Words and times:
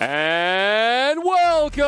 And 0.00 1.22
welcome 1.22 1.82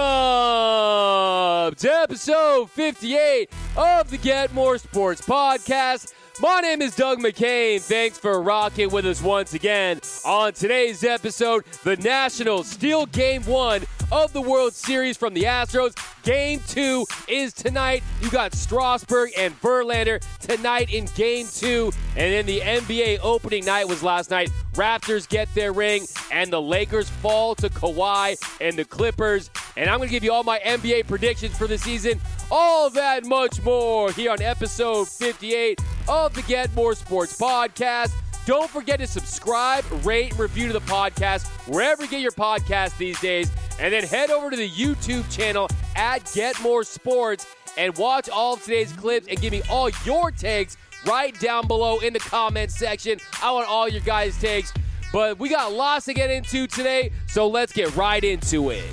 to 1.74 1.92
episode 1.92 2.70
58 2.70 3.50
of 3.76 4.10
the 4.10 4.18
Get 4.18 4.54
More 4.54 4.78
Sports 4.78 5.22
Podcast. 5.22 6.12
My 6.40 6.60
name 6.60 6.82
is 6.82 6.94
Doug 6.94 7.18
McCain. 7.18 7.80
Thanks 7.80 8.16
for 8.18 8.40
rocking 8.40 8.90
with 8.90 9.06
us 9.06 9.20
once 9.20 9.54
again. 9.54 10.00
On 10.24 10.52
today's 10.52 11.02
episode, 11.02 11.64
the 11.82 11.96
Nationals 11.96 12.68
steal 12.68 13.06
game 13.06 13.42
one 13.42 13.82
of 14.12 14.32
the 14.32 14.40
World 14.42 14.74
Series 14.74 15.16
from 15.16 15.34
the 15.34 15.42
Astros. 15.42 15.96
Game 16.26 16.58
two 16.66 17.06
is 17.28 17.52
tonight. 17.52 18.02
You 18.20 18.30
got 18.30 18.52
Strasburg 18.52 19.30
and 19.38 19.54
Verlander 19.60 20.20
tonight 20.40 20.92
in 20.92 21.04
game 21.14 21.46
two. 21.46 21.92
And 22.16 22.32
then 22.32 22.46
the 22.46 22.58
NBA 22.58 23.20
opening 23.22 23.64
night 23.64 23.86
was 23.86 24.02
last 24.02 24.32
night. 24.32 24.50
Raptors 24.74 25.28
get 25.28 25.46
their 25.54 25.72
ring, 25.72 26.04
and 26.32 26.52
the 26.52 26.60
Lakers 26.60 27.08
fall 27.08 27.54
to 27.54 27.68
Kawhi 27.68 28.36
and 28.60 28.76
the 28.76 28.84
Clippers. 28.84 29.50
And 29.76 29.88
I'm 29.88 29.98
going 29.98 30.08
to 30.08 30.12
give 30.12 30.24
you 30.24 30.32
all 30.32 30.42
my 30.42 30.58
NBA 30.58 31.06
predictions 31.06 31.56
for 31.56 31.68
the 31.68 31.78
season. 31.78 32.20
All 32.50 32.90
that 32.90 33.24
much 33.24 33.62
more 33.62 34.10
here 34.10 34.32
on 34.32 34.42
episode 34.42 35.06
58 35.06 35.80
of 36.08 36.34
the 36.34 36.42
Get 36.42 36.74
More 36.74 36.96
Sports 36.96 37.38
Podcast. 37.38 38.10
Don't 38.46 38.70
forget 38.70 38.98
to 38.98 39.06
subscribe, 39.06 39.84
rate, 40.04 40.30
and 40.30 40.40
review 40.40 40.66
to 40.66 40.72
the 40.72 40.80
podcast 40.80 41.46
wherever 41.68 42.02
you 42.02 42.08
get 42.08 42.20
your 42.20 42.32
podcast 42.32 42.96
these 42.96 43.20
days. 43.20 43.50
And 43.78 43.92
then 43.92 44.04
head 44.04 44.30
over 44.30 44.50
to 44.50 44.56
the 44.56 44.68
YouTube 44.68 45.30
channel 45.34 45.68
at 45.94 46.30
Get 46.32 46.60
More 46.60 46.84
Sports 46.84 47.46
and 47.76 47.96
watch 47.98 48.28
all 48.28 48.54
of 48.54 48.62
today's 48.62 48.92
clips 48.92 49.26
and 49.28 49.40
give 49.40 49.52
me 49.52 49.62
all 49.68 49.90
your 50.04 50.30
takes 50.30 50.76
right 51.06 51.38
down 51.40 51.66
below 51.66 51.98
in 52.00 52.12
the 52.12 52.18
comments 52.18 52.76
section. 52.76 53.18
I 53.42 53.50
want 53.52 53.68
all 53.68 53.88
your 53.88 54.00
guys' 54.00 54.38
takes. 54.40 54.72
But 55.12 55.38
we 55.38 55.48
got 55.48 55.72
lots 55.72 56.06
to 56.06 56.14
get 56.14 56.30
into 56.30 56.66
today, 56.66 57.12
so 57.28 57.46
let's 57.48 57.72
get 57.72 57.94
right 57.96 58.22
into 58.22 58.70
it. 58.70 58.84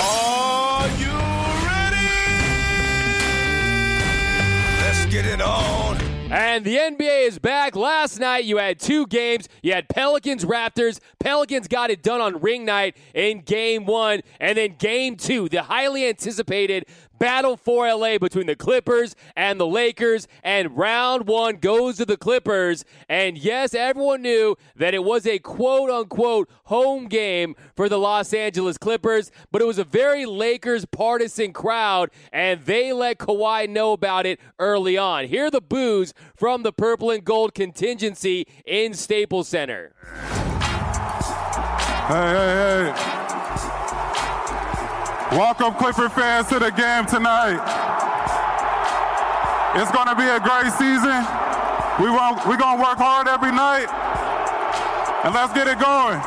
Are 0.00 0.88
you 0.98 1.57
And 6.58 6.66
the 6.66 6.74
NBA 6.74 7.28
is 7.28 7.38
back. 7.38 7.76
Last 7.76 8.18
night 8.18 8.42
you 8.42 8.56
had 8.56 8.80
two 8.80 9.06
games. 9.06 9.48
You 9.62 9.74
had 9.74 9.88
Pelicans 9.88 10.44
Raptors. 10.44 10.98
Pelicans 11.20 11.68
got 11.68 11.88
it 11.88 12.02
done 12.02 12.20
on 12.20 12.40
ring 12.40 12.64
night 12.64 12.96
in 13.14 13.42
game 13.42 13.86
one. 13.86 14.22
And 14.40 14.58
then 14.58 14.74
game 14.76 15.14
two, 15.14 15.48
the 15.48 15.62
highly 15.62 16.08
anticipated 16.08 16.86
battle 17.18 17.56
for 17.56 17.92
LA 17.92 18.18
between 18.18 18.46
the 18.46 18.56
Clippers 18.56 19.14
and 19.36 19.58
the 19.58 19.66
Lakers. 19.66 20.28
And 20.42 20.76
round 20.76 21.26
one 21.26 21.56
goes 21.56 21.96
to 21.96 22.04
the 22.04 22.16
Clippers. 22.16 22.84
And 23.08 23.36
yes, 23.36 23.74
everyone 23.74 24.22
knew 24.22 24.56
that 24.76 24.94
it 24.94 25.04
was 25.04 25.26
a 25.26 25.38
quote 25.38 25.90
unquote 25.90 26.48
home 26.64 27.06
game 27.08 27.54
for 27.74 27.88
the 27.88 27.98
Los 27.98 28.32
Angeles 28.32 28.78
Clippers, 28.78 29.30
but 29.50 29.62
it 29.62 29.66
was 29.66 29.78
a 29.78 29.84
very 29.84 30.26
Lakers 30.26 30.84
partisan 30.84 31.52
crowd, 31.52 32.10
and 32.32 32.60
they 32.62 32.92
let 32.92 33.18
Kawhi 33.18 33.68
know 33.68 33.92
about 33.92 34.26
it 34.26 34.38
early 34.58 34.98
on. 34.98 35.26
Here 35.26 35.46
are 35.46 35.50
the 35.50 35.60
boos 35.60 36.12
from 36.36 36.62
the 36.62 36.72
purple 36.72 37.10
and 37.10 37.24
gold 37.24 37.54
contingency 37.54 38.46
in 38.66 38.94
Staples 38.94 39.48
Center. 39.48 39.92
Hey, 42.08 42.14
hey, 42.14 42.92
hey. 42.94 43.17
Welcome, 45.30 45.74
Clipper 45.74 46.08
fans, 46.08 46.48
to 46.48 46.58
the 46.58 46.70
game 46.70 47.04
tonight. 47.04 47.60
It's 49.76 49.90
going 49.92 50.08
to 50.08 50.16
be 50.16 50.24
a 50.24 50.40
great 50.40 50.72
season. 50.72 51.20
We 52.00 52.08
want, 52.08 52.46
we're 52.46 52.56
going 52.56 52.78
to 52.78 52.82
work 52.82 52.96
hard 52.96 53.28
every 53.28 53.52
night, 53.52 53.88
and 55.24 55.34
let's 55.34 55.52
get 55.52 55.68
it 55.68 55.78
going. 55.78 56.18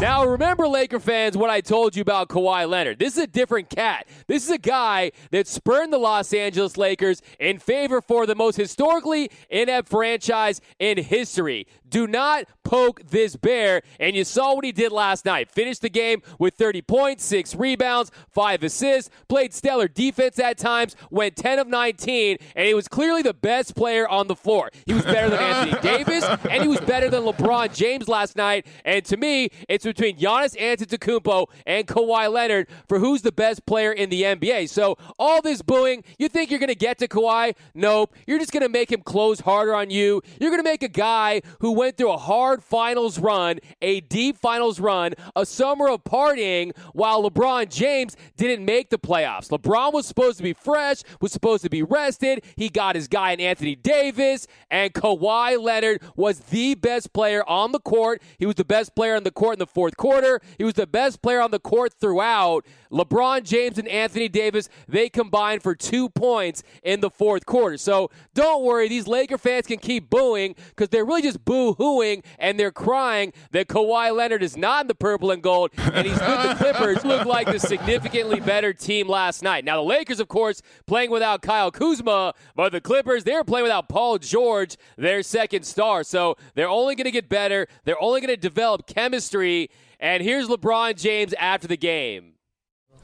Now, 0.00 0.24
remember, 0.24 0.66
Laker 0.66 1.00
fans, 1.00 1.36
what 1.36 1.50
I 1.50 1.60
told 1.60 1.96
you 1.96 2.02
about 2.02 2.28
Kawhi 2.28 2.66
Leonard. 2.66 2.98
This 2.98 3.18
is 3.18 3.24
a 3.24 3.26
different 3.26 3.68
cat. 3.68 4.06
This 4.28 4.44
is 4.44 4.50
a 4.50 4.58
guy 4.58 5.10
that 5.30 5.48
spurned 5.48 5.92
the 5.92 5.98
Los 5.98 6.34
Angeles 6.34 6.76
Lakers 6.76 7.22
in 7.40 7.58
favor 7.58 8.02
for 8.02 8.26
the 8.26 8.34
most 8.34 8.56
historically 8.56 9.30
inept 9.48 9.88
franchise 9.88 10.60
in 10.78 10.98
history. 10.98 11.66
Do 11.88 12.06
not 12.06 12.44
poke 12.68 13.02
this 13.08 13.36
bear. 13.36 13.80
And 13.98 14.14
you 14.14 14.24
saw 14.24 14.54
what 14.54 14.64
he 14.64 14.72
did 14.72 14.92
last 14.92 15.24
night. 15.24 15.50
Finished 15.50 15.80
the 15.80 15.88
game 15.88 16.22
with 16.38 16.54
30 16.54 16.82
points, 16.82 17.24
six 17.24 17.54
rebounds, 17.54 18.10
five 18.28 18.62
assists, 18.62 19.10
played 19.28 19.54
stellar 19.54 19.88
defense 19.88 20.38
at 20.38 20.58
times, 20.58 20.94
went 21.10 21.34
10 21.34 21.58
of 21.58 21.66
19, 21.66 22.36
and 22.54 22.66
he 22.66 22.74
was 22.74 22.86
clearly 22.86 23.22
the 23.22 23.32
best 23.32 23.74
player 23.74 24.06
on 24.06 24.26
the 24.26 24.36
floor. 24.36 24.70
He 24.84 24.92
was 24.92 25.04
better 25.04 25.30
than 25.30 25.40
Anthony 25.40 25.80
Davis, 25.82 26.24
and 26.50 26.62
he 26.62 26.68
was 26.68 26.80
better 26.80 27.08
than 27.08 27.22
LeBron 27.22 27.74
James 27.74 28.06
last 28.06 28.36
night. 28.36 28.66
And 28.84 29.02
to 29.06 29.16
me, 29.16 29.48
it's 29.68 29.84
between 29.84 30.18
Giannis 30.18 30.54
Antetokounmpo 30.56 31.46
and 31.66 31.86
Kawhi 31.86 32.30
Leonard 32.30 32.68
for 32.86 32.98
who's 32.98 33.22
the 33.22 33.32
best 33.32 33.64
player 33.64 33.92
in 33.92 34.10
the 34.10 34.17
NBA. 34.22 34.68
So 34.68 34.96
all 35.18 35.42
this 35.42 35.62
booing, 35.62 36.04
you 36.18 36.28
think 36.28 36.50
you're 36.50 36.60
going 36.60 36.68
to 36.68 36.74
get 36.74 36.98
to 36.98 37.08
Kawhi? 37.08 37.54
Nope. 37.74 38.14
You're 38.26 38.38
just 38.38 38.52
going 38.52 38.62
to 38.62 38.68
make 38.68 38.90
him 38.90 39.02
close 39.02 39.40
harder 39.40 39.74
on 39.74 39.90
you. 39.90 40.22
You're 40.40 40.50
going 40.50 40.62
to 40.62 40.68
make 40.68 40.82
a 40.82 40.88
guy 40.88 41.42
who 41.60 41.72
went 41.72 41.96
through 41.96 42.12
a 42.12 42.18
hard 42.18 42.62
finals 42.62 43.18
run, 43.18 43.60
a 43.82 44.00
deep 44.00 44.38
finals 44.38 44.80
run, 44.80 45.14
a 45.36 45.44
summer 45.46 45.88
of 45.88 46.04
partying, 46.04 46.76
while 46.92 47.28
LeBron 47.28 47.70
James 47.70 48.16
didn't 48.36 48.64
make 48.64 48.90
the 48.90 48.98
playoffs. 48.98 49.48
LeBron 49.48 49.92
was 49.92 50.06
supposed 50.06 50.36
to 50.38 50.42
be 50.42 50.52
fresh, 50.52 51.02
was 51.20 51.32
supposed 51.32 51.62
to 51.62 51.70
be 51.70 51.82
rested. 51.82 52.44
He 52.56 52.68
got 52.68 52.94
his 52.94 53.08
guy 53.08 53.32
in 53.32 53.40
Anthony 53.40 53.74
Davis, 53.74 54.46
and 54.70 54.92
Kawhi 54.92 55.60
Leonard 55.60 56.02
was 56.16 56.40
the 56.40 56.74
best 56.74 57.12
player 57.12 57.42
on 57.48 57.72
the 57.72 57.80
court. 57.80 58.22
He 58.38 58.46
was 58.46 58.56
the 58.56 58.64
best 58.64 58.94
player 58.94 59.16
on 59.16 59.24
the 59.24 59.30
court 59.30 59.54
in 59.54 59.58
the 59.58 59.66
fourth 59.66 59.96
quarter. 59.96 60.40
He 60.58 60.64
was 60.64 60.74
the 60.74 60.86
best 60.86 61.22
player 61.22 61.40
on 61.40 61.50
the 61.50 61.58
court 61.58 61.94
throughout. 62.00 62.66
LeBron 62.90 63.44
James 63.44 63.78
and 63.78 63.88
Anthony 63.88 64.28
Davis, 64.28 64.68
they 64.86 65.08
combined 65.08 65.62
for 65.62 65.74
two 65.74 66.08
points 66.08 66.62
in 66.82 67.00
the 67.00 67.10
fourth 67.10 67.46
quarter. 67.46 67.76
So 67.76 68.10
don't 68.34 68.64
worry, 68.64 68.88
these 68.88 69.06
Laker 69.06 69.38
fans 69.38 69.66
can 69.66 69.78
keep 69.78 70.10
booing 70.10 70.54
because 70.70 70.88
they're 70.88 71.04
really 71.04 71.22
just 71.22 71.44
boo 71.44 71.74
hooing 71.74 72.24
and 72.38 72.58
they're 72.58 72.72
crying 72.72 73.32
that 73.52 73.68
Kawhi 73.68 74.14
Leonard 74.14 74.42
is 74.42 74.56
not 74.56 74.84
in 74.84 74.88
the 74.88 74.94
purple 74.94 75.30
and 75.30 75.42
gold 75.42 75.70
and 75.76 76.06
he's 76.06 76.18
with 76.18 76.42
the 76.42 76.54
Clippers. 76.58 77.04
Look 77.04 77.26
like 77.26 77.46
the 77.46 77.58
significantly 77.58 78.40
better 78.40 78.72
team 78.72 79.08
last 79.08 79.42
night. 79.42 79.64
Now, 79.64 79.76
the 79.76 79.82
Lakers, 79.82 80.20
of 80.20 80.28
course, 80.28 80.62
playing 80.86 81.10
without 81.10 81.42
Kyle 81.42 81.70
Kuzma, 81.70 82.34
but 82.54 82.72
the 82.72 82.80
Clippers, 82.80 83.24
they're 83.24 83.44
playing 83.44 83.64
without 83.64 83.88
Paul 83.88 84.18
George, 84.18 84.76
their 84.96 85.22
second 85.22 85.64
star. 85.64 86.04
So 86.04 86.36
they're 86.54 86.68
only 86.68 86.94
going 86.94 87.04
to 87.04 87.10
get 87.10 87.28
better. 87.28 87.66
They're 87.84 88.02
only 88.02 88.20
going 88.20 88.34
to 88.34 88.36
develop 88.36 88.86
chemistry. 88.86 89.70
And 90.00 90.22
here's 90.22 90.48
LeBron 90.48 90.96
James 91.00 91.34
after 91.34 91.66
the 91.66 91.76
game. 91.76 92.34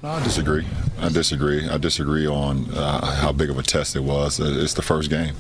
I 0.03 0.23
disagree. 0.23 0.67
I 1.01 1.09
disagree. 1.09 1.69
I 1.69 1.79
disagree 1.79 2.27
on 2.27 2.67
uh, 2.75 3.05
how 3.17 3.33
big 3.33 3.51
of 3.51 3.59
a 3.59 3.63
test 3.63 3.97
it 3.97 4.01
was. 4.01 4.39
It's 4.39 4.75
the 4.75 4.83
first 4.83 5.09
game. 5.09 5.35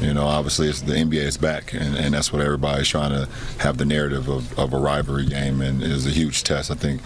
You 0.00 0.14
know, 0.14 0.24
obviously, 0.26 0.68
it's, 0.68 0.80
the 0.80 0.94
NBA 0.94 1.22
is 1.22 1.36
back, 1.36 1.72
and, 1.72 1.96
and 1.96 2.14
that's 2.14 2.32
what 2.32 2.42
everybody's 2.42 2.88
trying 2.88 3.10
to 3.10 3.28
have 3.58 3.78
the 3.78 3.84
narrative 3.84 4.28
of, 4.28 4.56
of 4.58 4.72
a 4.72 4.78
rivalry 4.78 5.26
game, 5.26 5.60
and 5.60 5.82
is 5.82 6.06
a 6.06 6.10
huge 6.10 6.42
test. 6.44 6.70
I 6.70 6.74
think 6.74 7.00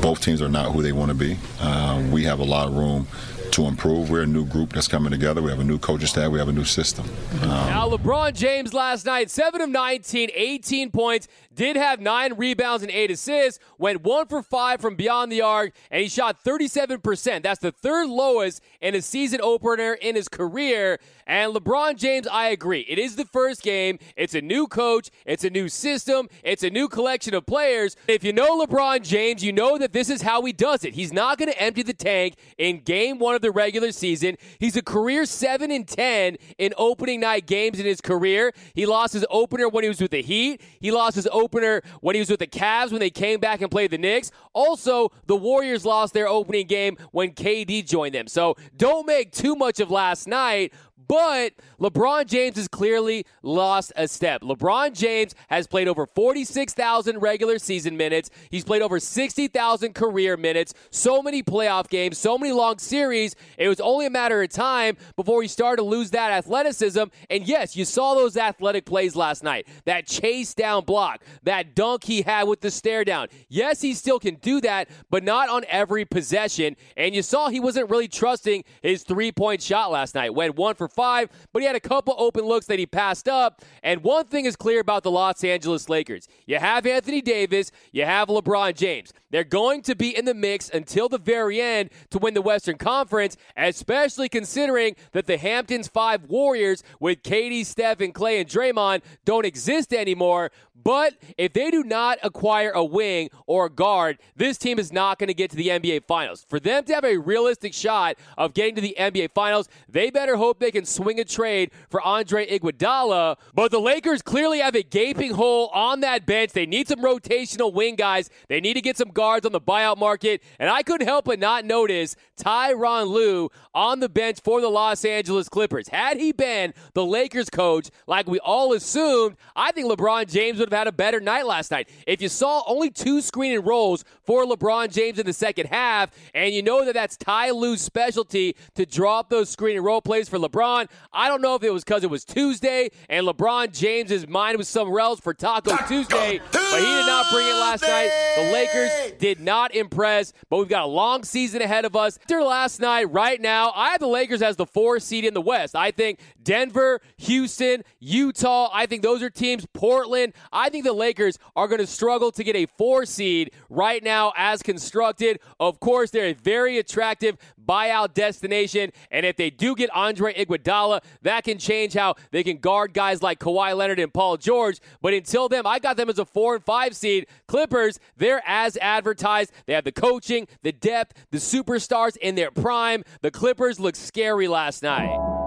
both 0.00 0.20
teams 0.20 0.42
are 0.42 0.48
not 0.48 0.72
who 0.72 0.82
they 0.82 0.92
want 0.92 1.10
to 1.10 1.14
be. 1.14 1.38
Um, 1.60 2.10
we 2.10 2.24
have 2.24 2.40
a 2.40 2.44
lot 2.44 2.66
of 2.66 2.76
room 2.76 3.06
to 3.54 3.66
improve. 3.66 4.10
We're 4.10 4.22
a 4.22 4.26
new 4.26 4.44
group 4.44 4.72
that's 4.72 4.88
coming 4.88 5.12
together. 5.12 5.40
We 5.40 5.50
have 5.50 5.60
a 5.60 5.64
new 5.64 5.78
coaching 5.78 6.08
staff. 6.08 6.32
We 6.32 6.40
have 6.40 6.48
a 6.48 6.52
new 6.52 6.64
system. 6.64 7.06
Um, 7.42 7.48
now, 7.48 7.88
LeBron 7.88 8.34
James 8.34 8.74
last 8.74 9.06
night, 9.06 9.30
7 9.30 9.60
of 9.60 9.68
19, 9.68 10.30
18 10.34 10.90
points, 10.90 11.28
did 11.54 11.76
have 11.76 12.00
nine 12.00 12.34
rebounds 12.34 12.82
and 12.82 12.90
eight 12.90 13.10
assists, 13.10 13.60
went 13.78 14.02
one 14.02 14.26
for 14.26 14.42
five 14.42 14.80
from 14.80 14.96
beyond 14.96 15.30
the 15.30 15.40
arc, 15.40 15.72
and 15.90 16.02
he 16.02 16.08
shot 16.08 16.42
37%. 16.42 17.42
That's 17.42 17.60
the 17.60 17.70
third 17.70 18.08
lowest 18.08 18.60
in 18.80 18.94
a 18.94 19.02
season 19.02 19.40
opener 19.40 19.94
in 19.94 20.16
his 20.16 20.28
career. 20.28 20.98
And 21.26 21.54
LeBron 21.54 21.96
James, 21.96 22.26
I 22.26 22.48
agree. 22.48 22.80
It 22.88 22.98
is 22.98 23.16
the 23.16 23.24
first 23.24 23.62
game. 23.62 23.98
It's 24.16 24.34
a 24.34 24.40
new 24.40 24.66
coach. 24.66 25.10
It's 25.24 25.44
a 25.44 25.50
new 25.50 25.68
system. 25.68 26.28
It's 26.42 26.62
a 26.62 26.70
new 26.70 26.88
collection 26.88 27.34
of 27.34 27.46
players. 27.46 27.96
If 28.08 28.24
you 28.24 28.32
know 28.32 28.60
LeBron 28.64 29.02
James, 29.02 29.42
you 29.42 29.52
know 29.52 29.78
that 29.78 29.92
this 29.92 30.10
is 30.10 30.22
how 30.22 30.42
he 30.42 30.52
does 30.52 30.84
it. 30.84 30.94
He's 30.94 31.12
not 31.12 31.38
going 31.38 31.50
to 31.50 31.62
empty 31.62 31.82
the 31.82 31.94
tank 31.94 32.34
in 32.58 32.80
game 32.80 33.18
one 33.18 33.34
of 33.34 33.42
the 33.44 33.52
regular 33.52 33.92
season. 33.92 34.36
He's 34.58 34.76
a 34.76 34.82
career 34.82 35.24
7 35.24 35.70
and 35.70 35.86
10 35.86 36.36
in 36.58 36.74
opening 36.76 37.20
night 37.20 37.46
games 37.46 37.78
in 37.78 37.86
his 37.86 38.00
career. 38.00 38.52
He 38.74 38.86
lost 38.86 39.12
his 39.12 39.24
opener 39.30 39.68
when 39.68 39.84
he 39.84 39.88
was 39.88 40.00
with 40.00 40.10
the 40.10 40.22
Heat. 40.22 40.60
He 40.80 40.90
lost 40.90 41.14
his 41.14 41.28
opener 41.30 41.82
when 42.00 42.14
he 42.14 42.20
was 42.20 42.30
with 42.30 42.40
the 42.40 42.46
Cavs 42.46 42.90
when 42.90 43.00
they 43.00 43.10
came 43.10 43.38
back 43.38 43.60
and 43.60 43.70
played 43.70 43.90
the 43.90 43.98
Knicks. 43.98 44.30
Also, 44.52 45.10
the 45.26 45.36
Warriors 45.36 45.84
lost 45.84 46.14
their 46.14 46.28
opening 46.28 46.66
game 46.66 46.96
when 47.12 47.32
KD 47.32 47.86
joined 47.86 48.14
them. 48.14 48.26
So 48.26 48.56
don't 48.76 49.06
make 49.06 49.30
too 49.30 49.54
much 49.54 49.80
of 49.80 49.90
last 49.90 50.26
night. 50.26 50.72
But 51.06 51.54
LeBron 51.80 52.26
James 52.26 52.56
has 52.56 52.68
clearly 52.68 53.26
lost 53.42 53.92
a 53.96 54.08
step. 54.08 54.42
LeBron 54.42 54.94
James 54.94 55.34
has 55.48 55.66
played 55.66 55.88
over 55.88 56.06
46,000 56.06 57.18
regular 57.18 57.58
season 57.58 57.96
minutes. 57.96 58.30
He's 58.50 58.64
played 58.64 58.82
over 58.82 59.00
60,000 59.00 59.94
career 59.94 60.36
minutes, 60.36 60.74
so 60.90 61.22
many 61.22 61.42
playoff 61.42 61.88
games, 61.88 62.18
so 62.18 62.38
many 62.38 62.52
long 62.52 62.78
series. 62.78 63.34
It 63.58 63.68
was 63.68 63.80
only 63.80 64.06
a 64.06 64.10
matter 64.10 64.42
of 64.42 64.50
time 64.50 64.96
before 65.16 65.42
he 65.42 65.48
started 65.48 65.82
to 65.82 65.88
lose 65.88 66.10
that 66.10 66.30
athleticism. 66.30 67.04
And 67.30 67.46
yes, 67.46 67.76
you 67.76 67.84
saw 67.84 68.14
those 68.14 68.36
athletic 68.36 68.86
plays 68.86 69.16
last 69.16 69.42
night. 69.42 69.66
That 69.84 70.06
chase 70.06 70.54
down 70.54 70.84
block, 70.84 71.22
that 71.42 71.74
dunk 71.74 72.04
he 72.04 72.22
had 72.22 72.44
with 72.44 72.60
the 72.60 72.70
stare 72.70 73.04
down. 73.04 73.28
Yes, 73.48 73.80
he 73.80 73.94
still 73.94 74.18
can 74.18 74.36
do 74.36 74.60
that, 74.62 74.88
but 75.10 75.24
not 75.24 75.48
on 75.48 75.64
every 75.68 76.04
possession. 76.04 76.76
And 76.96 77.14
you 77.14 77.22
saw 77.22 77.48
he 77.48 77.60
wasn't 77.60 77.90
really 77.90 78.08
trusting 78.08 78.64
his 78.82 79.02
three 79.02 79.32
point 79.32 79.62
shot 79.62 79.90
last 79.90 80.14
night. 80.14 80.34
Went 80.34 80.56
one 80.56 80.74
for 80.74 80.88
five, 80.94 81.28
but 81.52 81.60
he 81.60 81.66
had 81.66 81.76
a 81.76 81.80
couple 81.80 82.14
open 82.18 82.44
looks 82.44 82.66
that 82.66 82.78
he 82.78 82.86
passed 82.86 83.28
up. 83.28 83.62
And 83.82 84.02
one 84.02 84.26
thing 84.26 84.44
is 84.44 84.56
clear 84.56 84.80
about 84.80 85.02
the 85.02 85.10
Los 85.10 85.42
Angeles 85.44 85.88
Lakers 85.88 86.28
you 86.46 86.58
have 86.58 86.86
Anthony 86.86 87.20
Davis, 87.20 87.70
you 87.92 88.04
have 88.04 88.28
LeBron 88.28 88.74
James. 88.74 89.12
They're 89.30 89.44
going 89.44 89.82
to 89.82 89.96
be 89.96 90.16
in 90.16 90.24
the 90.24 90.34
mix 90.34 90.68
until 90.70 91.08
the 91.08 91.18
very 91.18 91.60
end 91.60 91.90
to 92.10 92.18
win 92.18 92.34
the 92.34 92.42
Western 92.42 92.76
Conference, 92.76 93.36
especially 93.56 94.28
considering 94.28 94.94
that 95.12 95.26
the 95.26 95.36
Hamptons 95.36 95.88
Five 95.88 96.26
Warriors 96.26 96.82
with 97.00 97.22
KD, 97.22 97.66
Steph, 97.66 98.00
and 98.00 98.14
Klay 98.14 98.40
and 98.40 98.48
Draymond 98.48 99.02
don't 99.24 99.44
exist 99.44 99.92
anymore. 99.92 100.50
But 100.84 101.14
if 101.38 101.54
they 101.54 101.70
do 101.70 101.82
not 101.82 102.18
acquire 102.22 102.70
a 102.70 102.84
wing 102.84 103.30
or 103.46 103.66
a 103.66 103.70
guard, 103.70 104.18
this 104.36 104.58
team 104.58 104.78
is 104.78 104.92
not 104.92 105.18
going 105.18 105.28
to 105.28 105.34
get 105.34 105.50
to 105.50 105.56
the 105.56 105.68
NBA 105.68 106.04
Finals. 106.06 106.44
For 106.48 106.60
them 106.60 106.84
to 106.84 106.94
have 106.94 107.04
a 107.04 107.16
realistic 107.16 107.72
shot 107.72 108.16
of 108.36 108.52
getting 108.52 108.74
to 108.74 108.82
the 108.82 108.94
NBA 108.98 109.32
Finals, 109.34 109.68
they 109.88 110.10
better 110.10 110.36
hope 110.36 110.60
they 110.60 110.70
can 110.70 110.84
swing 110.84 111.18
a 111.18 111.24
trade 111.24 111.70
for 111.88 112.02
Andre 112.02 112.46
Iguodala. 112.46 113.36
But 113.54 113.70
the 113.70 113.80
Lakers 113.80 114.20
clearly 114.20 114.58
have 114.58 114.74
a 114.74 114.82
gaping 114.82 115.32
hole 115.32 115.70
on 115.72 116.00
that 116.00 116.26
bench. 116.26 116.52
They 116.52 116.66
need 116.66 116.86
some 116.86 117.00
rotational 117.00 117.72
wing 117.72 117.96
guys. 117.96 118.28
They 118.48 118.60
need 118.60 118.74
to 118.74 118.82
get 118.82 118.98
some 118.98 119.08
guards 119.08 119.46
on 119.46 119.52
the 119.52 119.60
buyout 119.60 119.96
market. 119.96 120.42
And 120.58 120.68
I 120.68 120.82
couldn't 120.82 121.06
help 121.06 121.24
but 121.24 121.38
not 121.38 121.64
notice 121.64 122.14
Tyronn 122.36 123.08
Lue 123.08 123.50
on 123.74 124.00
the 124.00 124.08
bench 124.08 124.40
for 124.44 124.60
the 124.60 124.68
Los 124.68 125.04
Angeles 125.04 125.48
Clippers. 125.48 125.88
Had 125.88 126.18
he 126.18 126.32
been 126.32 126.74
the 126.92 127.04
Lakers 127.04 127.48
coach, 127.48 127.88
like 128.06 128.28
we 128.28 128.38
all 128.40 128.74
assumed, 128.74 129.36
I 129.56 129.72
think 129.72 129.90
LeBron 129.90 130.30
James 130.30 130.58
would 130.58 130.72
have 130.72 130.73
had 130.74 130.86
a 130.86 130.92
better 130.92 131.20
night 131.20 131.46
last 131.46 131.70
night. 131.70 131.88
If 132.06 132.20
you 132.20 132.28
saw 132.28 132.62
only 132.66 132.90
two 132.90 133.20
screen 133.20 133.54
and 133.54 133.66
rolls 133.66 134.04
for 134.22 134.44
LeBron 134.44 134.92
James 134.92 135.18
in 135.18 135.26
the 135.26 135.32
second 135.32 135.66
half, 135.66 136.10
and 136.34 136.54
you 136.54 136.62
know 136.62 136.84
that 136.84 136.94
that's 136.94 137.16
Ty 137.16 137.50
Lue's 137.50 137.80
specialty 137.80 138.56
to 138.74 138.86
draw 138.86 139.20
up 139.20 139.30
those 139.30 139.48
screen 139.48 139.76
and 139.76 139.84
roll 139.84 140.00
plays 140.00 140.28
for 140.28 140.38
LeBron, 140.38 140.88
I 141.12 141.28
don't 141.28 141.42
know 141.42 141.54
if 141.54 141.62
it 141.62 141.70
was 141.70 141.84
because 141.84 142.04
it 142.04 142.10
was 142.10 142.24
Tuesday 142.24 142.90
and 143.08 143.26
LeBron 143.26 143.72
James's 143.72 144.26
mind 144.28 144.58
was 144.58 144.68
somewhere 144.68 145.00
else 145.00 145.20
for 145.20 145.34
Taco, 145.34 145.70
Taco 145.70 145.86
Tuesday, 145.86 146.38
Tuesday, 146.38 146.40
but 146.50 146.80
he 146.80 146.84
did 146.84 147.06
not 147.06 147.30
bring 147.30 147.46
it 147.46 147.54
last 147.54 147.82
night. 147.82 148.10
The 148.36 148.52
Lakers 148.52 149.12
did 149.18 149.40
not 149.40 149.74
impress, 149.74 150.32
but 150.50 150.58
we've 150.58 150.68
got 150.68 150.84
a 150.84 150.88
long 150.88 151.24
season 151.24 151.62
ahead 151.62 151.84
of 151.84 151.96
us. 151.96 152.18
After 152.22 152.42
last 152.42 152.80
night, 152.80 153.04
right 153.12 153.40
now, 153.40 153.72
I 153.74 153.90
have 153.90 154.00
the 154.00 154.06
Lakers 154.06 154.42
as 154.42 154.56
the 154.56 154.66
four 154.66 154.98
seed 155.00 155.24
in 155.24 155.34
the 155.34 155.40
West. 155.40 155.76
I 155.76 155.90
think 155.90 156.20
Denver, 156.42 157.00
Houston, 157.18 157.84
Utah, 158.00 158.70
I 158.72 158.86
think 158.86 159.02
those 159.02 159.22
are 159.22 159.30
teams. 159.30 159.66
Portland, 159.72 160.32
I 160.52 160.63
think 160.70 160.84
the 160.84 160.92
Lakers 160.92 161.38
are 161.56 161.68
going 161.68 161.80
to 161.80 161.86
struggle 161.86 162.30
to 162.32 162.44
get 162.44 162.56
a 162.56 162.66
four 162.66 163.04
seed 163.06 163.52
right 163.68 164.02
now 164.02 164.32
as 164.36 164.62
constructed. 164.62 165.40
Of 165.60 165.80
course, 165.80 166.10
they're 166.10 166.26
a 166.26 166.32
very 166.32 166.78
attractive 166.78 167.36
buyout 167.66 168.14
destination. 168.14 168.92
And 169.10 169.24
if 169.24 169.36
they 169.36 169.50
do 169.50 169.74
get 169.74 169.90
Andre 169.94 170.34
Iguodala, 170.34 171.02
that 171.22 171.44
can 171.44 171.58
change 171.58 171.94
how 171.94 172.14
they 172.30 172.42
can 172.42 172.58
guard 172.58 172.92
guys 172.94 173.22
like 173.22 173.38
Kawhi 173.38 173.76
Leonard 173.76 173.98
and 173.98 174.12
Paul 174.12 174.36
George. 174.36 174.80
But 175.00 175.14
until 175.14 175.48
then, 175.48 175.66
I 175.66 175.78
got 175.78 175.96
them 175.96 176.08
as 176.08 176.18
a 176.18 176.24
four 176.24 176.54
and 176.54 176.64
five 176.64 176.94
seed. 176.96 177.26
Clippers, 177.46 177.98
they're 178.16 178.42
as 178.46 178.76
advertised. 178.78 179.52
They 179.66 179.72
have 179.72 179.84
the 179.84 179.92
coaching, 179.92 180.46
the 180.62 180.72
depth, 180.72 181.26
the 181.30 181.38
superstars 181.38 182.16
in 182.16 182.34
their 182.34 182.50
prime. 182.50 183.04
The 183.22 183.30
Clippers 183.30 183.80
look 183.80 183.96
scary 183.96 184.48
last 184.48 184.82
night. 184.82 185.43